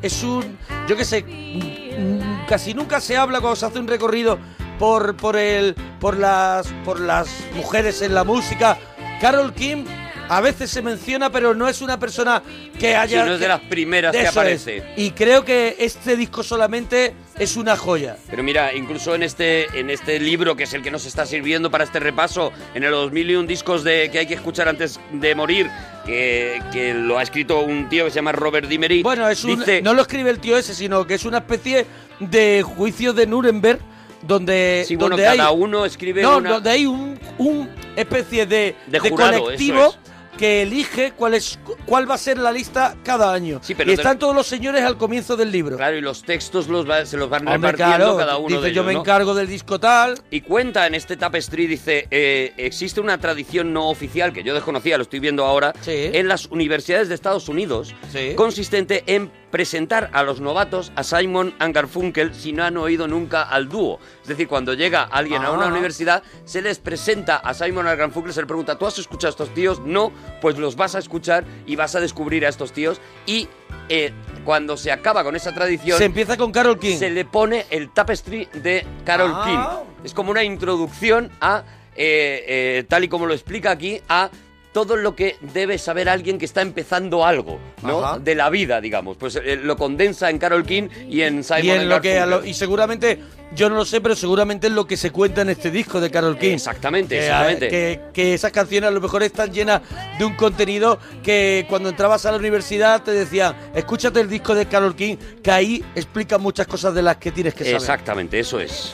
[0.00, 4.38] es un, yo qué sé, mm, casi nunca se habla cuando se hace un recorrido
[4.78, 7.26] por, por el, por las, por las
[7.56, 8.78] mujeres en la música.
[9.20, 9.84] Carol King
[10.28, 12.42] a veces se menciona, pero no es una persona
[12.78, 13.22] que haya.
[13.22, 14.78] Sí, no es de las primeras que aparece.
[14.78, 14.84] es.
[14.96, 18.16] Y creo que este disco solamente es una joya.
[18.30, 21.70] Pero mira, incluso en este, en este libro, que es el que nos está sirviendo
[21.70, 25.68] para este repaso, en el 2001 discos de, que hay que escuchar antes de morir,
[26.06, 29.02] que, que lo ha escrito un tío que se llama Robert Dimery.
[29.02, 31.86] Bueno, es un, dice- no lo escribe el tío ese, sino que es una especie
[32.20, 33.78] de juicio de Nuremberg
[34.22, 38.46] donde, Sí, bueno, donde cada hay, uno escribe no, una- donde hay un, un especie
[38.46, 39.94] de, De jurado, colectivo
[40.38, 43.60] que elige cuál es cuál va a ser la lista cada año.
[43.76, 45.76] pero y están todos los señores al comienzo del libro.
[45.76, 48.68] Claro, y los textos los va- se los van Hombre, repartiendo claro, cada uno dice
[48.68, 49.00] de yo me ¿no?
[49.00, 50.18] encargo del disco tal.
[50.30, 54.96] Y cuenta en este tapestry, dice, eh, existe una tradición no oficial que yo desconocía,
[54.96, 57.94] lo estoy viendo ahora, en las universidades de Estados Unidos,
[58.36, 63.42] consistente en presentar a los novatos a Simon and Garfunkel si no han oído nunca
[63.44, 64.00] al dúo.
[64.22, 65.68] Es decir, cuando llega alguien a una Ah.
[65.68, 69.30] universidad, se les presenta a Simon and Garfunkel, se le pregunta, ¿tú has escuchado a
[69.30, 69.78] estos tíos?
[69.78, 73.46] No, pues los vas a escuchar y vas a descubrir a estos tíos y...
[73.88, 74.12] eh,
[74.44, 76.98] cuando se acaba con esa tradición, Se empieza con Carol King.
[76.98, 79.44] se le pone el tapestry de Carol Ah.
[79.84, 80.04] King.
[80.04, 81.62] Es como una introducción a,
[81.94, 84.30] eh, eh, tal y como lo explica aquí, a
[84.74, 88.04] todo lo que debe saber alguien que está empezando algo, ¿no?
[88.04, 88.18] Ajá.
[88.18, 89.16] De la vida, digamos.
[89.16, 92.44] Pues eh, lo condensa en Carol King y en Simon y, en lo que, lo-
[92.44, 93.20] y seguramente,
[93.54, 96.10] yo no lo sé, pero seguramente es lo que se cuenta en este disco de
[96.10, 96.54] Carol King.
[96.54, 97.68] Exactamente, Que, exactamente.
[97.68, 99.80] que, que esas canciones a lo mejor están llenas
[100.18, 104.66] de un contenido que cuando entrabas a la universidad te decían, escúchate el disco de
[104.66, 107.76] Carol King, que ahí explica muchas cosas de las que tienes que saber.
[107.76, 108.92] Exactamente, eso es.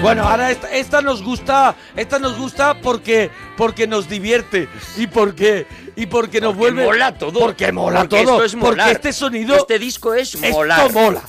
[0.00, 5.66] Bueno, ahora esta, esta nos gusta, esta nos gusta porque porque nos divierte y porque
[5.96, 7.38] y porque nos vuelve mola todo.
[7.40, 8.34] Porque mola Porque todo.
[8.34, 8.86] esto es molar.
[8.92, 10.92] Porque este sonido Este disco es esto molar.
[10.92, 11.22] mola.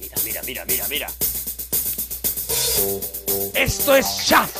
[0.00, 1.08] Mira, mira, mira, mira, mira.
[3.54, 4.56] Esto es Shaft.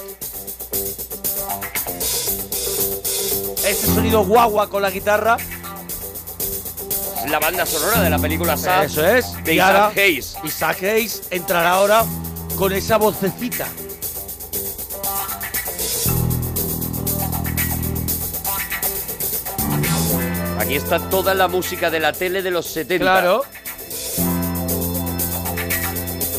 [3.64, 5.36] Este sonido guagua con la guitarra.
[7.24, 8.84] Es la banda sonora de la película Sad.
[8.84, 9.32] Eso es.
[9.44, 10.36] De Isaac Hayes.
[10.42, 12.04] Isaac Hayes entrará ahora
[12.56, 13.68] con esa vocecita.
[20.58, 23.04] Aquí está toda la música de la tele de los 70.
[23.04, 23.42] Claro.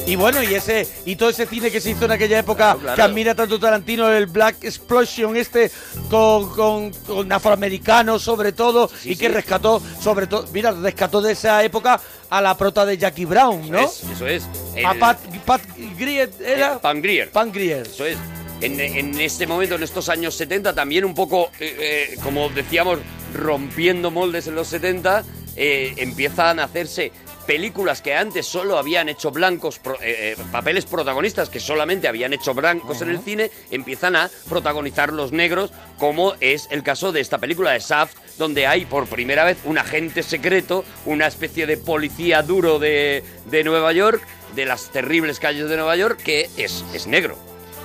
[0.05, 2.95] Y bueno, y ese y todo ese cine que se hizo en aquella época claro.
[2.95, 5.71] que admira tanto Tarantino, el Black Explosion este
[6.09, 11.63] con, con, con afroamericanos sobre todo y que rescató sobre todo, mira, rescató de esa
[11.63, 13.79] época a la prota de Jackie Brown, ¿no?
[13.79, 14.85] Eso es, eso es.
[14.85, 15.61] A Pat, Pat
[15.97, 17.31] Grier era eh, Pam Grier.
[17.31, 17.87] Pam Grier.
[17.87, 18.17] Eso es.
[18.61, 22.99] En, en este momento, en estos años 70, también un poco, eh, eh, como decíamos,
[23.33, 25.23] rompiendo moldes en los 70,
[25.55, 27.11] eh, empiezan a hacerse
[27.45, 32.53] películas que antes solo habían hecho blancos, eh, eh, papeles protagonistas que solamente habían hecho
[32.53, 37.37] blancos en el cine, empiezan a protagonizar los negros, como es el caso de esta
[37.37, 42.41] película de Shaft, donde hay por primera vez un agente secreto, una especie de policía
[42.41, 44.21] duro de, de Nueva York,
[44.55, 47.37] de las terribles calles de Nueva York, que es, es negro.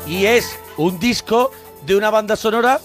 [0.06, 1.50] Y es un disco
[1.84, 2.80] de una banda sonora,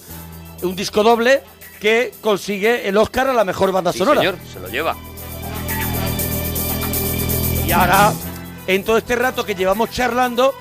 [0.62, 1.42] un disco doble
[1.80, 4.20] que consigue el Oscar a la mejor banda Sí, sonora.
[4.22, 4.96] señor, se lo lleva.
[7.66, 8.14] Y ahora,
[8.68, 10.54] en todo este rato que llevamos charlando,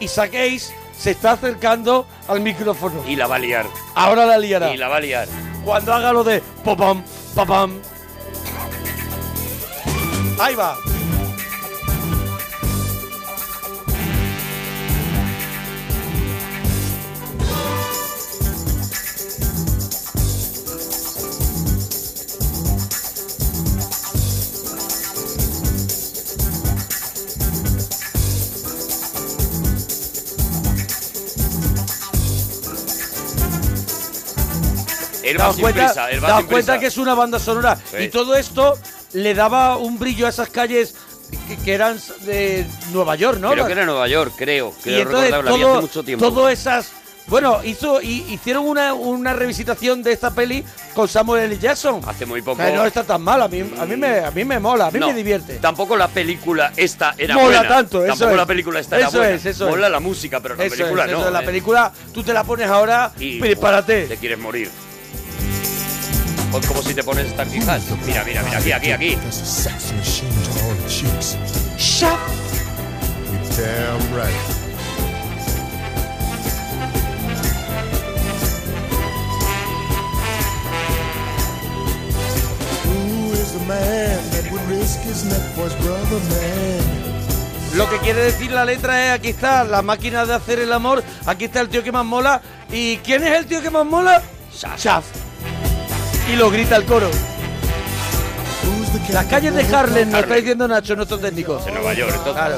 [0.00, 3.02] Isaac Hayes se está acercando al micrófono.
[3.06, 3.66] Y la va a liar.
[3.94, 4.72] Ahora la liará.
[4.72, 5.28] Y la va a liar.
[5.64, 7.02] Cuando haga lo de popam,
[7.34, 7.78] papam.
[10.38, 10.76] Ahí va.
[35.30, 37.76] Él Daos cuenta, prisa, él daos cuenta que es una banda sonora.
[37.90, 38.04] Sí.
[38.04, 38.78] Y todo esto
[39.12, 40.94] le daba un brillo a esas calles
[41.48, 43.50] que, que eran de Nueva York, ¿no?
[43.50, 44.72] Creo que era Nueva York, creo.
[44.78, 46.24] y Creo entonces recordar, la vi hace todo, mucho tiempo.
[46.28, 46.92] todo esas...
[47.28, 50.62] Bueno, hizo, y, hicieron una, una revisitación de esta peli
[50.94, 51.58] con Samuel L.
[51.58, 52.00] Jackson.
[52.06, 52.58] Hace muy poco.
[52.62, 54.90] Que no está tan mal, a mí, a mí, me, a mí me mola, a
[54.92, 55.54] mí No, me divierte.
[55.56, 57.68] Tampoco la película esta era Mola buena.
[57.68, 58.36] tanto, eso Tampoco es.
[58.36, 59.34] la película esta era Eso buena.
[59.34, 59.92] es, eso Mola es.
[59.92, 61.18] la música, pero la Eso película no.
[61.18, 61.46] eso es, la ¿eh?
[61.46, 64.04] película, tú te la pones ahora, Y prepárate.
[64.06, 64.70] te quieres morir.
[66.52, 67.82] Pues como si te pones Star Hat.
[68.06, 69.18] Mira, mira, mira, aquí, aquí, aquí.
[71.98, 72.16] You're
[73.56, 74.34] damn right.
[82.84, 87.06] Who is the man that would risk his neck for his brother man?
[87.76, 91.02] Lo que quiere decir la letra es, aquí está la máquina de hacer el amor,
[91.26, 92.40] aquí está el tío que más mola.
[92.70, 94.22] ¿Y quién es el tío que más mola?
[94.52, 95.15] Shaft.
[96.32, 97.10] Y lo grita el coro.
[99.12, 101.62] Las calles de Harlem, nos está diciendo Nacho, nuestro técnico.
[101.66, 102.34] En Nueva York, entonces.
[102.34, 102.56] Claro.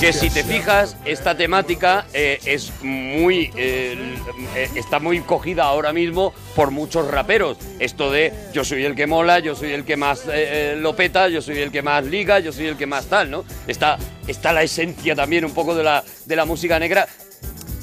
[0.00, 3.50] Que si te fijas, esta temática eh, es muy.
[3.56, 4.16] eh,
[4.54, 7.56] eh, está muy cogida ahora mismo por muchos raperos.
[7.78, 11.28] Esto de yo soy el que mola, yo soy el que más eh, lo peta,
[11.28, 13.44] yo soy el que más liga, yo soy el que más tal, ¿no?
[13.66, 17.06] Está, está la esencia también un poco de la, de la música negra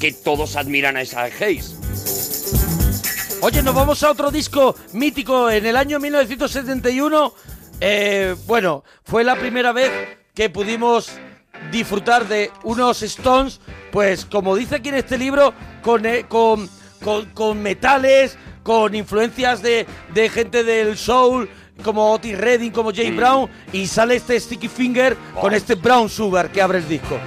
[0.04, 1.76] que todos admiran a esa Hayes.
[3.40, 5.48] Oye, nos vamos a otro disco mítico.
[5.48, 7.32] En el año 1971,
[7.80, 9.90] eh, bueno, fue la primera vez
[10.34, 11.08] que pudimos
[11.72, 13.60] disfrutar de unos Stones,
[13.92, 16.68] pues como dice aquí en este libro, con, eh, con,
[17.02, 21.48] con- con metales, con influencias de, de gente del soul,
[21.82, 26.52] como Otis Redding, como Jay Brown, y sale este Sticky Finger con este Brown Sugar
[26.52, 27.18] que abre el disco.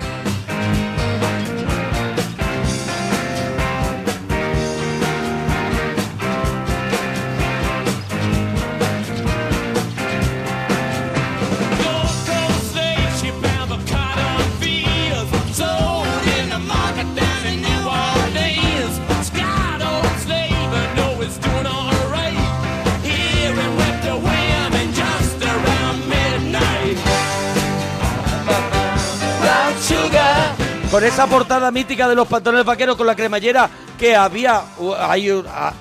[30.91, 33.69] Con esa portada mítica de los pantalones vaqueros con la cremallera
[33.99, 34.61] que había,
[34.99, 35.29] hay,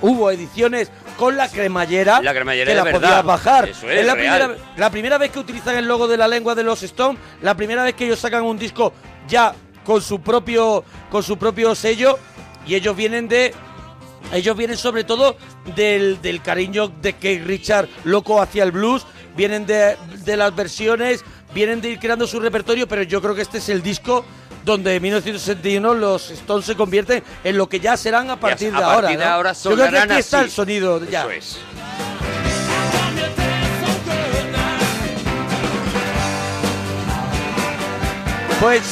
[0.01, 3.01] hubo ediciones con la cremallera, La cremallera que la verdad.
[3.01, 3.69] podías bajar.
[3.69, 6.65] Eso es la, primera, la primera vez que utilizan el logo de la lengua de
[6.65, 8.93] los Stones, la primera vez que ellos sacan un disco
[9.29, 9.55] ya
[9.85, 12.19] con su propio, con su propio sello
[12.67, 13.55] y ellos vienen de
[14.33, 15.37] ellos vienen sobre todo
[15.77, 21.25] del, del cariño de que Richard loco hacia el blues, vienen de, de las versiones,
[21.55, 24.25] vienen de ir creando su repertorio, pero yo creo que este es el disco
[24.67, 28.79] donde en 1961 los Stones se convierten en lo que ya serán a partir a
[28.79, 29.01] de ahora.
[29.03, 29.31] partir de ¿no?
[29.31, 30.45] ahora yo creo que aquí está así.
[30.47, 31.21] el sonido ya.
[31.23, 31.59] Eso es.
[38.61, 38.83] Pues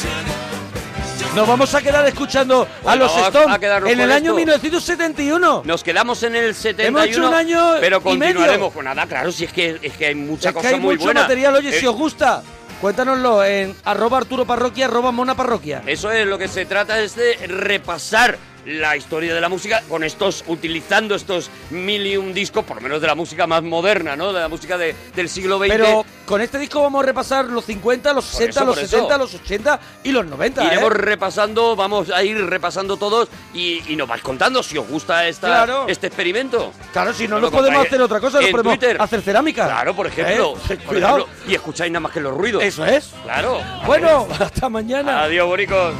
[1.34, 4.36] nos vamos a quedar escuchando a los Stones en el año esto.
[4.36, 5.62] 1971.
[5.64, 6.86] Nos quedamos en el 71.
[6.98, 8.70] Hemos hecho un año pero y continuaremos medio.
[8.70, 10.94] con nada, claro, si es que, es que hay mucha Es que cosa hay muy
[10.94, 11.22] mucho buena.
[11.22, 12.42] material, oye, Eh, si os gusta,
[12.84, 15.82] cuéntanoslo en arroba Arturo Parroquia, arroba Mona Parroquia.
[15.86, 18.36] Eso es, lo que se trata es de repasar
[18.66, 22.82] la historia de la música con estos, utilizando estos mil y un discos, por lo
[22.82, 24.32] menos de la música más moderna, ¿no?
[24.32, 25.68] De la música de- del siglo XX.
[25.68, 29.08] Pero con este disco vamos a repasar los 50, los 60, eso, los por 70,
[29.14, 29.18] eso.
[29.18, 30.64] los 80 y los 90.
[30.64, 30.94] Iremos ¿eh?
[30.94, 35.46] repasando, vamos a ir repasando todos y, y nos vais contando si os gusta esta,
[35.48, 35.86] Claro.
[35.88, 36.72] este experimento.
[36.92, 38.96] Claro, si no, no lo podemos hacer otra cosa, no en podemos Twitter.
[39.00, 39.66] hacer cerámica.
[39.66, 40.54] Claro, por ejemplo.
[40.70, 40.76] ¿Eh?
[40.76, 41.18] Por Cuidado.
[41.18, 42.62] ejemplo, Y escucháis nada más que los ruidos.
[42.62, 43.10] Eso es.
[43.24, 43.60] Claro.
[43.86, 45.22] Bueno, hasta mañana.
[45.24, 45.94] Adiós, boricos.